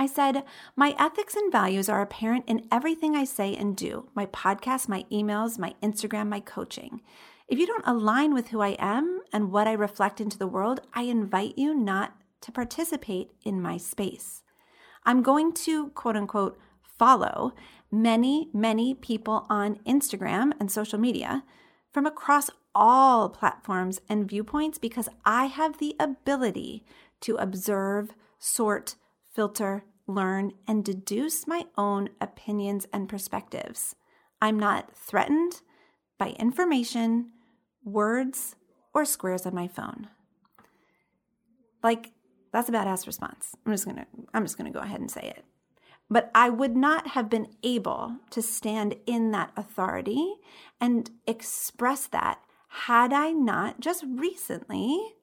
I 0.00 0.06
said, 0.06 0.44
My 0.76 0.94
ethics 0.98 1.36
and 1.36 1.52
values 1.52 1.90
are 1.90 2.00
apparent 2.00 2.46
in 2.48 2.66
everything 2.72 3.14
I 3.14 3.24
say 3.24 3.54
and 3.54 3.76
do 3.76 4.08
my 4.14 4.24
podcast, 4.24 4.88
my 4.88 5.04
emails, 5.12 5.58
my 5.58 5.74
Instagram, 5.82 6.28
my 6.28 6.40
coaching. 6.40 7.02
If 7.48 7.58
you 7.58 7.66
don't 7.66 7.86
align 7.86 8.32
with 8.32 8.48
who 8.48 8.62
I 8.62 8.76
am 8.78 9.20
and 9.30 9.52
what 9.52 9.68
I 9.68 9.72
reflect 9.72 10.18
into 10.18 10.38
the 10.38 10.46
world, 10.46 10.80
I 10.94 11.02
invite 11.02 11.58
you 11.58 11.74
not 11.74 12.14
to 12.40 12.50
participate 12.50 13.32
in 13.44 13.60
my 13.60 13.76
space. 13.76 14.42
I'm 15.04 15.20
going 15.20 15.52
to 15.66 15.90
quote 15.90 16.16
unquote 16.16 16.58
follow 16.82 17.52
many, 17.92 18.48
many 18.54 18.94
people 18.94 19.44
on 19.50 19.80
Instagram 19.86 20.52
and 20.58 20.70
social 20.70 20.98
media 20.98 21.44
from 21.92 22.06
across 22.06 22.48
all 22.74 23.28
platforms 23.28 24.00
and 24.08 24.26
viewpoints 24.26 24.78
because 24.78 25.10
I 25.26 25.44
have 25.44 25.76
the 25.76 25.94
ability 26.00 26.86
to 27.20 27.36
observe, 27.36 28.14
sort, 28.38 28.94
filter, 29.30 29.84
learn, 30.12 30.52
and 30.66 30.84
deduce 30.84 31.46
my 31.46 31.66
own 31.76 32.10
opinions 32.20 32.86
and 32.92 33.08
perspectives. 33.08 33.94
I'm 34.40 34.58
not 34.58 34.94
threatened 34.94 35.62
by 36.18 36.30
information, 36.30 37.32
words, 37.84 38.56
or 38.92 39.04
squares 39.04 39.46
on 39.46 39.54
my 39.54 39.68
phone. 39.68 40.08
Like, 41.82 42.12
that's 42.52 42.68
a 42.68 42.72
badass 42.72 43.06
response. 43.06 43.54
I'm 43.64 43.72
just 43.72 43.86
gonna 43.86 44.06
I'm 44.34 44.44
just 44.44 44.58
gonna 44.58 44.70
go 44.70 44.80
ahead 44.80 45.00
and 45.00 45.10
say 45.10 45.32
it. 45.36 45.44
But 46.08 46.30
I 46.34 46.50
would 46.50 46.76
not 46.76 47.08
have 47.08 47.30
been 47.30 47.48
able 47.62 48.16
to 48.30 48.42
stand 48.42 48.96
in 49.06 49.30
that 49.30 49.52
authority 49.56 50.34
and 50.80 51.08
express 51.26 52.08
that 52.08 52.40
had 52.68 53.12
I 53.12 53.30
not 53.30 53.80
just 53.80 54.04
recently 54.08 55.14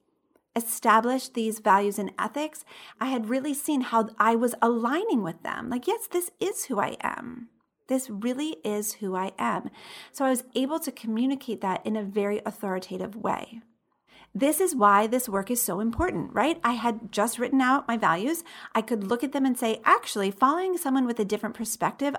established 0.58 1.34
these 1.34 1.60
values 1.60 1.98
and 1.98 2.12
ethics, 2.18 2.64
I 3.00 3.06
had 3.06 3.30
really 3.30 3.54
seen 3.54 3.80
how 3.80 4.10
I 4.18 4.36
was 4.36 4.54
aligning 4.60 5.22
with 5.22 5.42
them. 5.42 5.70
Like, 5.70 5.86
yes, 5.86 6.06
this 6.06 6.30
is 6.38 6.66
who 6.66 6.78
I 6.78 6.96
am. 7.00 7.48
This 7.88 8.10
really 8.10 8.58
is 8.64 8.94
who 8.94 9.16
I 9.16 9.32
am. 9.38 9.70
So 10.12 10.26
I 10.26 10.30
was 10.30 10.44
able 10.54 10.78
to 10.80 10.92
communicate 10.92 11.62
that 11.62 11.84
in 11.86 11.96
a 11.96 12.02
very 12.02 12.42
authoritative 12.44 13.16
way. 13.16 13.62
This 14.34 14.60
is 14.60 14.76
why 14.76 15.06
this 15.06 15.28
work 15.28 15.50
is 15.50 15.62
so 15.62 15.80
important, 15.80 16.34
right? 16.34 16.60
I 16.62 16.74
had 16.74 17.10
just 17.10 17.38
written 17.38 17.62
out 17.62 17.88
my 17.88 17.96
values. 17.96 18.44
I 18.74 18.82
could 18.82 19.04
look 19.04 19.24
at 19.24 19.32
them 19.32 19.46
and 19.46 19.58
say, 19.58 19.80
actually, 19.84 20.30
following 20.30 20.76
someone 20.76 21.06
with 21.06 21.18
a 21.18 21.24
different 21.24 21.56
perspective, 21.56 22.14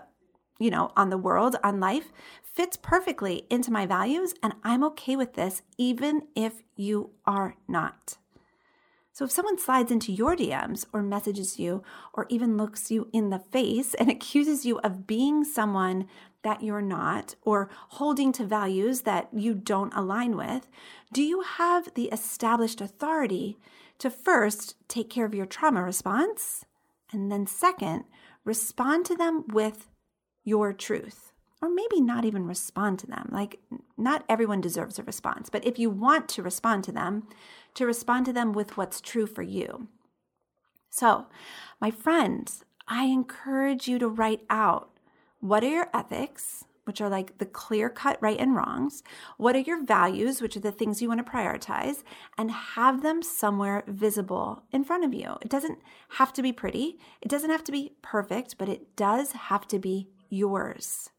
you 0.60 0.72
know, 0.72 0.92
on 0.98 1.12
the 1.12 1.18
world, 1.18 1.56
on 1.64 1.80
life, 1.80 2.12
fits 2.42 2.76
perfectly 2.76 3.46
into 3.50 3.72
my 3.72 3.86
values, 3.86 4.34
and 4.44 4.54
I'm 4.64 4.84
okay 4.86 5.16
with 5.16 5.36
this, 5.36 5.62
even 5.78 6.24
if 6.36 6.64
you 6.76 7.12
are 7.26 7.56
not. 7.68 8.18
So 9.20 9.26
if 9.26 9.32
someone 9.32 9.58
slides 9.60 9.92
into 9.92 10.14
your 10.14 10.34
DMs 10.34 10.86
or 10.94 11.04
messages 11.04 11.60
you 11.60 11.84
or 12.14 12.26
even 12.30 12.56
looks 12.56 12.90
you 12.90 13.10
in 13.12 13.32
the 13.32 13.40
face 13.40 13.94
and 13.96 14.10
accuses 14.10 14.66
you 14.66 14.80
of 14.80 15.08
being 15.08 15.44
someone 15.44 16.08
that 16.42 16.64
you're 16.64 16.82
not 16.82 17.36
or 17.42 17.70
holding 17.90 18.32
to 18.32 18.46
values 18.46 19.02
that 19.02 19.28
you 19.34 19.54
don't 19.54 19.94
align 19.94 20.38
with, 20.38 20.70
do 21.12 21.22
you 21.22 21.42
have 21.42 21.94
the 21.96 22.06
established 22.14 22.80
authority 22.80 23.58
to 23.98 24.10
first 24.10 24.76
take 24.88 25.10
care 25.10 25.26
of 25.26 25.36
your 25.36 25.46
trauma 25.46 25.84
response 25.84 26.64
and 27.12 27.30
then 27.30 27.46
second, 27.46 28.06
respond 28.46 29.06
to 29.08 29.18
them 29.18 29.44
with 29.50 29.90
your 30.46 30.72
truth? 30.72 31.29
Or 31.62 31.70
maybe 31.70 32.00
not 32.00 32.24
even 32.24 32.46
respond 32.46 33.00
to 33.00 33.08
them. 33.08 33.30
Like, 33.32 33.60
not 33.98 34.24
everyone 34.30 34.62
deserves 34.62 34.98
a 34.98 35.04
response, 35.04 35.50
but 35.50 35.66
if 35.66 35.78
you 35.78 35.90
want 35.90 36.30
to 36.30 36.44
respond 36.44 36.86
to 36.86 36.92
them, 36.92 37.28
to 37.74 37.86
respond 37.86 38.26
to 38.28 38.34
them 38.34 38.54
with 38.54 38.78
what's 38.78 39.02
true 39.02 39.28
for 39.28 39.42
you. 39.42 39.88
So, 40.90 41.28
my 41.82 41.92
friends, 41.92 42.64
I 42.88 43.06
encourage 43.06 43.88
you 43.88 44.00
to 44.00 44.08
write 44.08 44.42
out 44.50 44.90
what 45.40 45.64
are 45.64 45.70
your 45.70 45.90
ethics, 45.94 46.66
which 46.86 47.02
are 47.02 47.10
like 47.10 47.38
the 47.38 47.46
clear 47.46 47.88
cut 47.88 48.18
right 48.20 48.40
and 48.40 48.56
wrongs? 48.56 49.04
What 49.38 49.56
are 49.56 49.60
your 49.60 49.84
values, 49.84 50.42
which 50.42 50.58
are 50.58 50.62
the 50.62 50.72
things 50.72 51.02
you 51.02 51.08
want 51.08 51.24
to 51.24 51.32
prioritize, 51.32 52.04
and 52.38 52.50
have 52.50 53.04
them 53.04 53.22
somewhere 53.22 53.84
visible 53.88 54.64
in 54.72 54.84
front 54.84 55.06
of 55.06 55.14
you. 55.14 55.38
It 55.42 55.50
doesn't 55.50 55.80
have 56.18 56.34
to 56.34 56.42
be 56.42 56.52
pretty, 56.52 56.98
it 57.22 57.28
doesn't 57.28 57.52
have 57.52 57.64
to 57.66 57.72
be 57.72 57.94
perfect, 58.02 58.58
but 58.58 58.70
it 58.70 58.96
does 58.96 59.34
have 59.34 59.68
to 59.68 59.78
be 59.78 60.10
yours. 60.30 61.12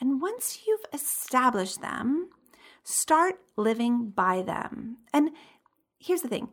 And 0.00 0.20
once 0.20 0.60
you've 0.66 0.84
established 0.92 1.80
them, 1.80 2.30
start 2.82 3.40
living 3.56 4.10
by 4.10 4.42
them. 4.42 4.98
And 5.12 5.30
here's 5.98 6.22
the 6.22 6.28
thing 6.28 6.48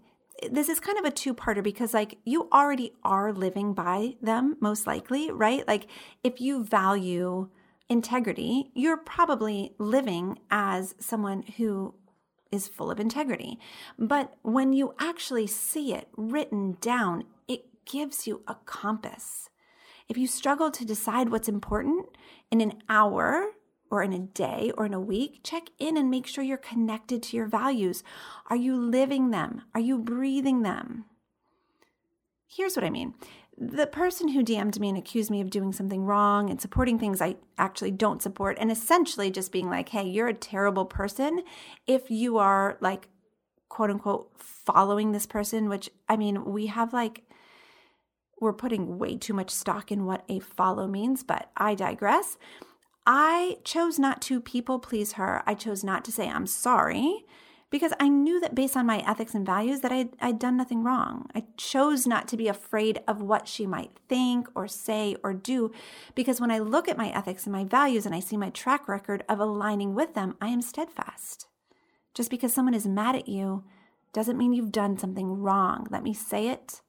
this 0.52 0.70
is 0.70 0.80
kind 0.80 1.00
of 1.00 1.06
a 1.06 1.12
two 1.12 1.34
parter 1.34 1.64
because, 1.64 1.94
like, 1.94 2.20
you 2.24 2.48
already 2.54 2.94
are 3.04 3.34
living 3.34 3.74
by 3.74 4.16
them, 4.22 4.56
most 4.60 4.86
likely, 4.86 5.32
right? 5.32 5.68
Like, 5.68 5.88
if 6.24 6.40
you 6.40 6.64
value 6.64 7.50
integrity, 7.90 8.72
you're 8.76 8.98
probably 8.98 9.74
living 9.80 10.38
as 10.52 10.94
someone 11.00 11.44
who 11.58 11.96
is 12.52 12.68
full 12.68 12.92
of 12.92 13.00
integrity. 13.00 13.60
But 13.98 14.36
when 14.42 14.74
you 14.74 14.94
actually 15.00 15.48
see 15.48 15.94
it 15.94 16.08
written 16.16 16.78
down, 16.82 17.24
it 17.48 17.86
gives 17.86 18.28
you 18.28 18.44
a 18.48 18.56
compass. 18.66 19.50
If 20.10 20.18
you 20.18 20.28
struggle 20.28 20.72
to 20.72 20.86
decide 20.86 21.30
what's 21.30 21.50
important 21.50 22.06
in 22.50 22.62
an 22.62 22.82
hour 22.88 23.52
or 23.90 24.04
in 24.04 24.14
a 24.14 24.20
day 24.20 24.72
or 24.78 24.86
in 24.86 24.94
a 24.94 25.00
week, 25.00 25.42
check 25.44 25.64
in 25.80 25.98
and 25.98 26.10
make 26.10 26.28
sure 26.28 26.44
you're 26.44 26.58
connected 26.58 27.24
to 27.24 27.38
your 27.38 27.48
values. 27.48 28.04
Are 28.50 28.56
you 28.56 28.76
living 28.76 29.32
them? 29.32 29.64
Are 29.74 29.82
you 29.82 29.98
breathing 30.00 30.62
them? 30.62 31.06
Here's 32.48 32.76
what 32.76 32.86
I 32.86 32.90
mean 32.90 33.16
the 33.60 33.88
person 33.88 34.28
who 34.28 34.44
DM'd 34.44 34.80
me 34.80 34.90
and 34.90 34.98
accused 34.98 35.32
me 35.32 35.42
of 35.42 35.50
doing 35.50 35.74
something 35.74 36.06
wrong 36.06 36.50
and 36.52 36.62
supporting 36.62 37.00
things 37.00 37.22
I 37.22 37.38
actually 37.58 37.90
don't 37.90 38.22
support, 38.22 38.56
and 38.60 38.72
essentially 38.72 39.32
just 39.32 39.52
being 39.52 39.68
like, 39.68 39.90
hey, 39.90 40.08
you're 40.08 40.28
a 40.28 40.34
terrible 40.34 40.86
person 40.86 41.42
if 41.88 42.12
you 42.12 42.38
are 42.38 42.78
like, 42.82 43.10
quote 43.68 43.90
unquote, 43.90 44.30
following 44.38 45.12
this 45.12 45.26
person, 45.26 45.70
which 45.70 45.90
I 46.08 46.18
mean, 46.18 46.46
we 46.46 46.68
have 46.68 46.94
like, 46.94 47.24
we're 48.40 48.54
putting 48.54 48.98
way 48.98 49.18
too 49.18 49.34
much 49.34 49.50
stock 49.50 49.92
in 49.92 50.06
what 50.06 50.24
a 50.30 50.40
follow 50.40 50.88
means, 50.88 51.24
but 51.24 51.52
I 51.58 51.76
digress. 51.76 52.38
I 53.06 53.58
chose 53.64 53.98
not 53.98 54.22
to 54.24 54.42
people 54.42 54.80
please 54.80 55.14
her. 55.14 55.42
I 55.46 55.54
chose 55.54 55.84
not 55.84 56.04
to 56.06 56.12
say 56.12 56.28
I'm 56.28 56.46
sorry 56.46 57.26
because 57.70 57.94
I 58.00 58.08
knew 58.08 58.40
that 58.40 58.56
based 58.56 58.78
on 58.78 58.86
my 58.86 59.00
ethics 59.00 59.34
and 59.34 59.46
values 59.46 59.82
that 59.82 59.92
I'd, 59.92 60.10
I'd 60.22 60.40
done 60.40 60.56
nothing 60.56 60.84
wrong. 60.84 61.30
I 61.36 61.46
chose 61.58 62.06
not 62.06 62.28
to 62.30 62.38
be 62.38 62.48
afraid 62.48 63.00
of 63.08 63.22
what 63.22 63.48
she 63.48 63.66
might 63.66 63.92
think 64.08 64.48
or 64.56 64.68
say 64.68 65.16
or 65.24 65.34
do 65.34 65.72
because 66.16 66.40
when 66.40 66.52
I 66.52 66.60
look 66.60 66.88
at 66.88 66.98
my 66.98 67.10
ethics 67.10 67.46
and 67.46 67.54
my 67.54 67.64
values 67.64 68.06
and 68.06 68.14
I 68.14 68.20
see 68.20 68.38
my 68.38 68.50
track 68.50 68.88
record 68.88 69.24
of 69.28 69.40
aligning 69.40 69.96
with 69.96 70.14
them, 70.14 70.36
I 70.42 70.48
am 70.48 70.62
steadfast. 70.62 71.48
Just 72.14 72.30
because 72.30 72.54
someone 72.54 72.74
is 72.74 72.88
mad 72.88 73.16
at 73.16 73.28
you 73.28 73.64
doesn't 74.14 74.38
mean 74.38 74.54
you've 74.54 74.72
done 74.72 74.98
something 74.98 75.42
wrong. 75.42 75.88
Let 75.90 76.04
me 76.04 76.14
say 76.14 76.48
it 76.48 76.82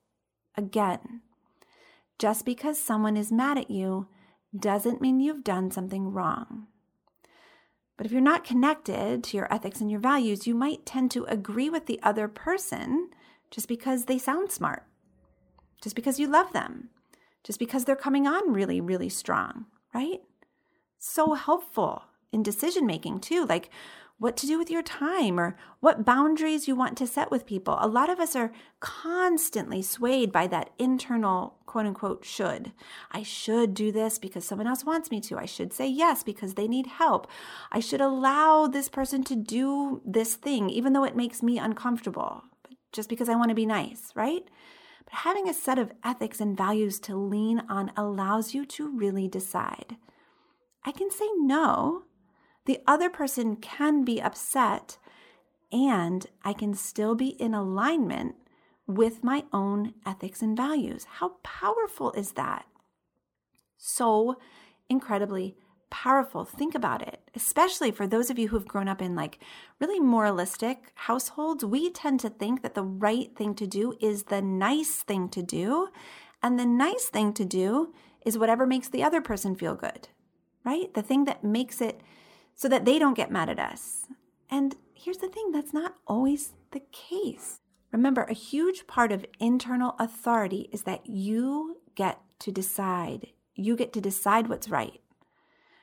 again. 0.56 1.22
Just 2.18 2.44
because 2.44 2.78
someone 2.78 3.16
is 3.16 3.30
mad 3.30 3.58
at 3.58 3.70
you 3.70 4.08
doesn't 4.56 5.00
mean 5.00 5.20
you've 5.20 5.44
done 5.44 5.70
something 5.70 6.12
wrong. 6.12 6.66
But 7.96 8.06
if 8.06 8.12
you're 8.12 8.20
not 8.20 8.44
connected 8.44 9.24
to 9.24 9.36
your 9.36 9.52
ethics 9.52 9.80
and 9.80 9.90
your 9.90 10.00
values, 10.00 10.46
you 10.46 10.54
might 10.54 10.86
tend 10.86 11.10
to 11.12 11.24
agree 11.24 11.68
with 11.68 11.86
the 11.86 12.00
other 12.02 12.28
person 12.28 13.10
just 13.50 13.68
because 13.68 14.04
they 14.04 14.18
sound 14.18 14.50
smart, 14.50 14.84
just 15.82 15.96
because 15.96 16.20
you 16.20 16.28
love 16.28 16.52
them, 16.52 16.90
just 17.42 17.58
because 17.58 17.84
they're 17.84 17.96
coming 17.96 18.26
on 18.26 18.52
really, 18.52 18.80
really 18.80 19.08
strong, 19.08 19.66
right? 19.94 20.20
So 20.98 21.34
helpful 21.34 22.04
in 22.32 22.42
decision 22.42 22.86
making 22.86 23.20
too. 23.20 23.44
Like, 23.46 23.70
what 24.18 24.36
to 24.36 24.46
do 24.46 24.58
with 24.58 24.70
your 24.70 24.82
time 24.82 25.38
or 25.38 25.56
what 25.80 26.04
boundaries 26.04 26.66
you 26.66 26.74
want 26.74 26.98
to 26.98 27.06
set 27.06 27.30
with 27.30 27.46
people. 27.46 27.78
A 27.80 27.86
lot 27.86 28.10
of 28.10 28.18
us 28.18 28.34
are 28.34 28.52
constantly 28.80 29.80
swayed 29.80 30.32
by 30.32 30.48
that 30.48 30.70
internal 30.78 31.56
quote 31.66 31.86
unquote 31.86 32.24
should. 32.24 32.72
I 33.12 33.22
should 33.22 33.74
do 33.74 33.92
this 33.92 34.18
because 34.18 34.44
someone 34.44 34.66
else 34.66 34.84
wants 34.84 35.10
me 35.10 35.20
to. 35.22 35.38
I 35.38 35.46
should 35.46 35.72
say 35.72 35.86
yes 35.86 36.24
because 36.24 36.54
they 36.54 36.66
need 36.66 36.86
help. 36.86 37.28
I 37.70 37.78
should 37.78 38.00
allow 38.00 38.66
this 38.66 38.88
person 38.88 39.22
to 39.24 39.36
do 39.36 40.02
this 40.04 40.34
thing 40.34 40.68
even 40.68 40.92
though 40.92 41.04
it 41.04 41.16
makes 41.16 41.42
me 41.42 41.58
uncomfortable 41.58 42.42
just 42.92 43.08
because 43.08 43.28
I 43.28 43.36
want 43.36 43.50
to 43.50 43.54
be 43.54 43.66
nice, 43.66 44.10
right? 44.16 44.42
But 45.04 45.14
having 45.14 45.48
a 45.48 45.54
set 45.54 45.78
of 45.78 45.92
ethics 46.04 46.40
and 46.40 46.56
values 46.56 46.98
to 47.00 47.16
lean 47.16 47.62
on 47.68 47.92
allows 47.96 48.52
you 48.52 48.66
to 48.66 48.90
really 48.90 49.28
decide. 49.28 49.96
I 50.84 50.90
can 50.92 51.10
say 51.10 51.26
no 51.36 52.04
the 52.68 52.80
other 52.86 53.08
person 53.08 53.56
can 53.56 54.04
be 54.04 54.20
upset 54.20 54.98
and 55.72 56.26
I 56.44 56.52
can 56.52 56.74
still 56.74 57.14
be 57.14 57.28
in 57.28 57.54
alignment 57.54 58.34
with 58.86 59.24
my 59.24 59.44
own 59.54 59.94
ethics 60.04 60.42
and 60.42 60.54
values. 60.54 61.06
How 61.12 61.36
powerful 61.42 62.12
is 62.12 62.32
that? 62.32 62.66
So 63.78 64.36
incredibly 64.90 65.56
powerful. 65.88 66.44
Think 66.44 66.74
about 66.74 67.00
it, 67.00 67.22
especially 67.34 67.90
for 67.90 68.06
those 68.06 68.28
of 68.28 68.38
you 68.38 68.48
who've 68.48 68.68
grown 68.68 68.86
up 68.86 69.00
in 69.00 69.14
like 69.14 69.38
really 69.80 69.98
moralistic 69.98 70.92
households. 70.94 71.64
We 71.64 71.90
tend 71.90 72.20
to 72.20 72.28
think 72.28 72.60
that 72.60 72.74
the 72.74 72.84
right 72.84 73.34
thing 73.34 73.54
to 73.54 73.66
do 73.66 73.96
is 73.98 74.24
the 74.24 74.42
nice 74.42 74.96
thing 74.96 75.30
to 75.30 75.42
do. 75.42 75.88
And 76.42 76.60
the 76.60 76.66
nice 76.66 77.06
thing 77.06 77.32
to 77.32 77.46
do 77.46 77.94
is 78.26 78.36
whatever 78.36 78.66
makes 78.66 78.90
the 78.90 79.02
other 79.02 79.22
person 79.22 79.56
feel 79.56 79.74
good, 79.74 80.08
right? 80.66 80.92
The 80.92 81.02
thing 81.02 81.24
that 81.24 81.42
makes 81.42 81.80
it 81.80 82.02
so 82.58 82.68
that 82.68 82.84
they 82.84 82.98
don't 82.98 83.16
get 83.16 83.30
mad 83.30 83.48
at 83.48 83.60
us. 83.60 84.06
And 84.50 84.74
here's 84.92 85.18
the 85.18 85.28
thing 85.28 85.52
that's 85.52 85.72
not 85.72 85.94
always 86.08 86.54
the 86.72 86.82
case. 86.90 87.60
Remember, 87.92 88.22
a 88.24 88.34
huge 88.34 88.88
part 88.88 89.12
of 89.12 89.24
internal 89.38 89.94
authority 90.00 90.68
is 90.72 90.82
that 90.82 91.06
you 91.06 91.80
get 91.94 92.20
to 92.40 92.50
decide. 92.50 93.28
You 93.54 93.76
get 93.76 93.92
to 93.92 94.00
decide 94.00 94.48
what's 94.48 94.68
right. 94.68 95.00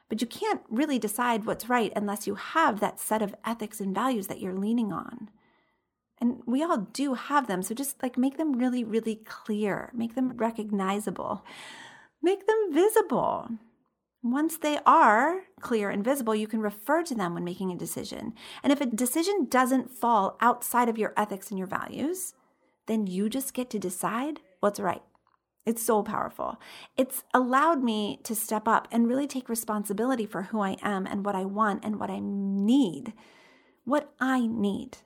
But 0.10 0.20
you 0.20 0.28
can't 0.28 0.64
really 0.70 1.00
decide 1.00 1.46
what's 1.46 1.70
right 1.70 1.94
unless 1.96 2.28
you 2.28 2.36
have 2.36 2.82
that 2.82 3.00
set 3.00 3.22
of 3.22 3.34
ethics 3.46 3.80
and 3.80 3.96
values 3.96 4.28
that 4.28 4.42
you're 4.42 4.54
leaning 4.54 4.92
on. 4.92 5.30
And 6.20 6.42
we 6.46 6.62
all 6.62 6.90
do 6.92 7.14
have 7.14 7.48
them. 7.48 7.64
So 7.64 7.74
just 7.74 8.04
like 8.04 8.18
make 8.18 8.36
them 8.36 8.60
really, 8.60 8.84
really 8.84 9.16
clear, 9.16 9.92
make 9.94 10.16
them 10.16 10.36
recognizable, 10.36 11.46
make 12.22 12.46
them 12.46 12.74
visible. 12.74 13.50
Once 14.26 14.58
they 14.58 14.80
are 14.88 15.44
clear 15.62 15.92
and 15.92 16.04
visible, 16.04 16.34
you 16.34 16.48
can 16.48 16.60
refer 16.60 17.04
to 17.04 17.14
them 17.14 17.36
when 17.36 17.44
making 17.44 17.72
a 17.72 17.78
decision. 17.78 18.34
And 18.64 18.74
if 18.74 18.82
a 18.82 18.88
decision 18.88 19.46
doesn't 19.48 19.92
fall 19.92 20.36
outside 20.42 20.90
of 20.90 20.98
your 20.98 21.14
ethics 21.16 21.52
and 21.52 21.60
your 21.60 21.68
values, 21.68 22.34
then 22.88 23.06
you 23.06 23.30
just 23.30 23.54
get 23.54 23.70
to 23.70 23.78
decide 23.78 24.40
what's 24.62 24.80
right. 24.80 25.04
It's 25.64 25.84
so 25.84 26.02
powerful. 26.02 26.60
It's 26.98 27.24
allowed 27.36 27.84
me 27.84 28.20
to 28.24 28.34
step 28.34 28.68
up 28.68 28.88
and 28.92 29.08
really 29.08 29.28
take 29.28 29.48
responsibility 29.48 30.26
for 30.26 30.42
who 30.42 30.60
I 30.60 30.78
am 30.82 31.06
and 31.06 31.24
what 31.24 31.36
I 31.36 31.46
want 31.46 31.86
and 31.86 32.00
what 32.00 32.10
I 32.10 32.20
need, 32.20 33.14
what 33.84 34.12
I 34.20 34.48
need, 34.48 34.98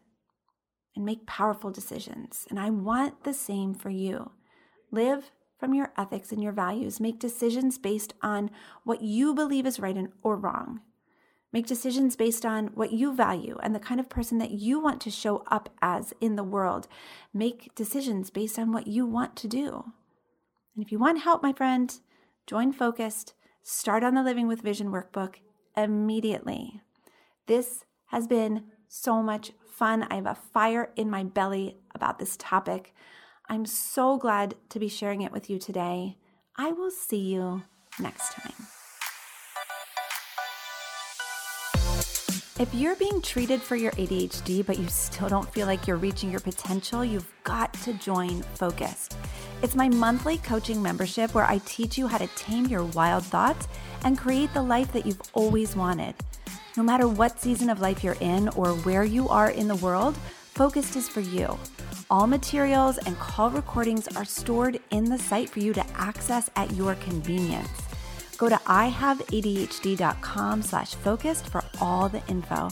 and 0.95 1.03
make 1.03 1.27
powerful 1.27 1.71
decisions. 1.71 2.47
And 2.49 2.58
I 2.58 2.69
want 2.69 3.25
the 3.25 3.34
same 3.34 3.73
for 3.73 3.89
you. 3.89 4.32
Live 4.91 5.32
from 5.60 5.74
your 5.74 5.91
ethics 5.98 6.32
and 6.32 6.41
your 6.41 6.54
values. 6.54 7.00
Make 7.00 7.19
decisions 7.19 7.78
based 7.78 8.13
on 8.22 8.50
what 8.84 9.02
you 9.02 9.34
believe 9.36 9.65
is 9.65 9.80
right 9.80 9.98
or 10.24 10.38
wrong. 10.38 10.80
Make 11.52 11.65
decisions 11.65 12.15
based 12.15 12.45
on 12.45 12.67
what 12.67 12.93
you 12.93 13.13
value 13.13 13.58
and 13.62 13.74
the 13.74 13.80
kind 13.80 14.00
of 14.00 14.08
person 14.08 14.38
that 14.38 14.52
you 14.52 14.80
want 14.80 15.02
to 15.02 15.12
show 15.12 15.43
up 15.48 15.69
as 15.82 16.13
in 16.22 16.36
the 16.36 16.43
world. 16.43 16.88
Make 17.34 17.74
decisions 17.76 18.30
based 18.30 18.60
on 18.60 18.72
what 18.72 18.88
you 18.88 19.06
want 19.06 19.36
to 19.38 19.48
do. 19.48 19.86
And 20.76 20.86
if 20.86 20.91
you 20.91 21.00
want 21.00 21.22
help, 21.22 21.41
my 21.41 21.52
friend, 21.52 21.93
join 22.45 22.72
Focused, 22.72 23.34
start 23.63 24.04
on 24.04 24.13
the 24.13 24.24
Living 24.24 24.48
with 24.48 24.62
Vision 24.62 24.91
workbook 24.91 25.36
immediately. 25.76 26.82
This 27.48 27.84
has 28.08 28.28
been 28.28 28.65
so 28.88 29.24
much 29.24 29.52
fun. 29.72 30.04
I 30.04 30.15
have 30.15 30.28
a 30.28 30.38
fire 30.54 30.91
in 30.95 31.10
my 31.10 31.24
belly 31.24 31.78
about 31.95 32.19
this 32.19 32.38
topic. 32.38 32.93
I'm 33.52 33.66
so 33.66 34.18
glad 34.18 34.54
to 34.70 34.80
be 34.80 34.88
sharing 34.88 35.24
it 35.24 35.32
with 35.32 35.50
you 35.50 35.58
today. 35.58 36.18
I 36.56 36.72
will 36.72 36.92
see 36.92 37.34
you 37.34 37.64
next 38.00 38.34
time. 38.34 38.54
If 42.60 42.70
you're 42.76 42.96
being 42.98 43.24
treated 43.24 43.60
for 43.60 43.76
your 43.76 43.92
ADHD, 43.94 44.64
but 44.64 44.78
you 44.78 44.88
still 44.88 45.30
don't 45.30 45.52
feel 45.52 45.66
like 45.66 45.88
you're 45.88 45.98
reaching 45.98 46.30
your 46.30 46.42
potential, 46.42 47.04
you've 47.04 47.32
got 47.44 47.74
to 47.86 47.94
join 47.94 48.44
Focused. 48.54 49.18
It's 49.64 49.76
my 49.76 49.90
monthly 49.90 50.38
coaching 50.38 50.80
membership 50.80 51.34
where 51.34 51.46
I 51.46 51.60
teach 51.66 51.98
you 51.98 52.06
how 52.06 52.20
to 52.20 52.28
tame 52.36 52.68
your 52.68 52.84
wild 52.84 53.24
thoughts 53.26 53.68
and 54.04 54.16
create 54.16 54.54
the 54.54 54.62
life 54.62 54.92
that 54.94 55.08
you've 55.08 55.22
always 55.34 55.76
wanted. 55.76 56.14
No 56.78 56.84
matter 56.84 57.08
what 57.08 57.40
season 57.40 57.72
of 57.72 57.82
life 57.82 58.04
you're 58.04 58.18
in 58.20 58.50
or 58.50 58.74
where 58.74 59.06
you 59.06 59.28
are 59.28 59.50
in 59.50 59.68
the 59.68 59.76
world, 59.78 60.16
Focused 60.54 60.96
is 60.98 61.10
for 61.10 61.22
you. 61.22 61.58
All 62.12 62.26
materials 62.26 62.98
and 62.98 63.19
call 63.19 63.52
recordings 63.52 64.08
are 64.15 64.26
stored 64.26 64.80
in 64.89 65.06
the 65.06 65.19
site 65.19 65.48
for 65.48 65.60
you 65.60 65.74
to 65.74 65.86
access 65.93 66.50
at 66.56 66.74
your 66.74 66.95
convenience. 66.95 67.69
Go 68.38 68.50
to 68.50 68.56
ihaveadhd.com 68.56 70.63
slash 70.63 70.95
focused 70.95 71.50
for 71.50 71.63
all 71.80 72.10
the 72.10 72.26
info. 72.28 72.69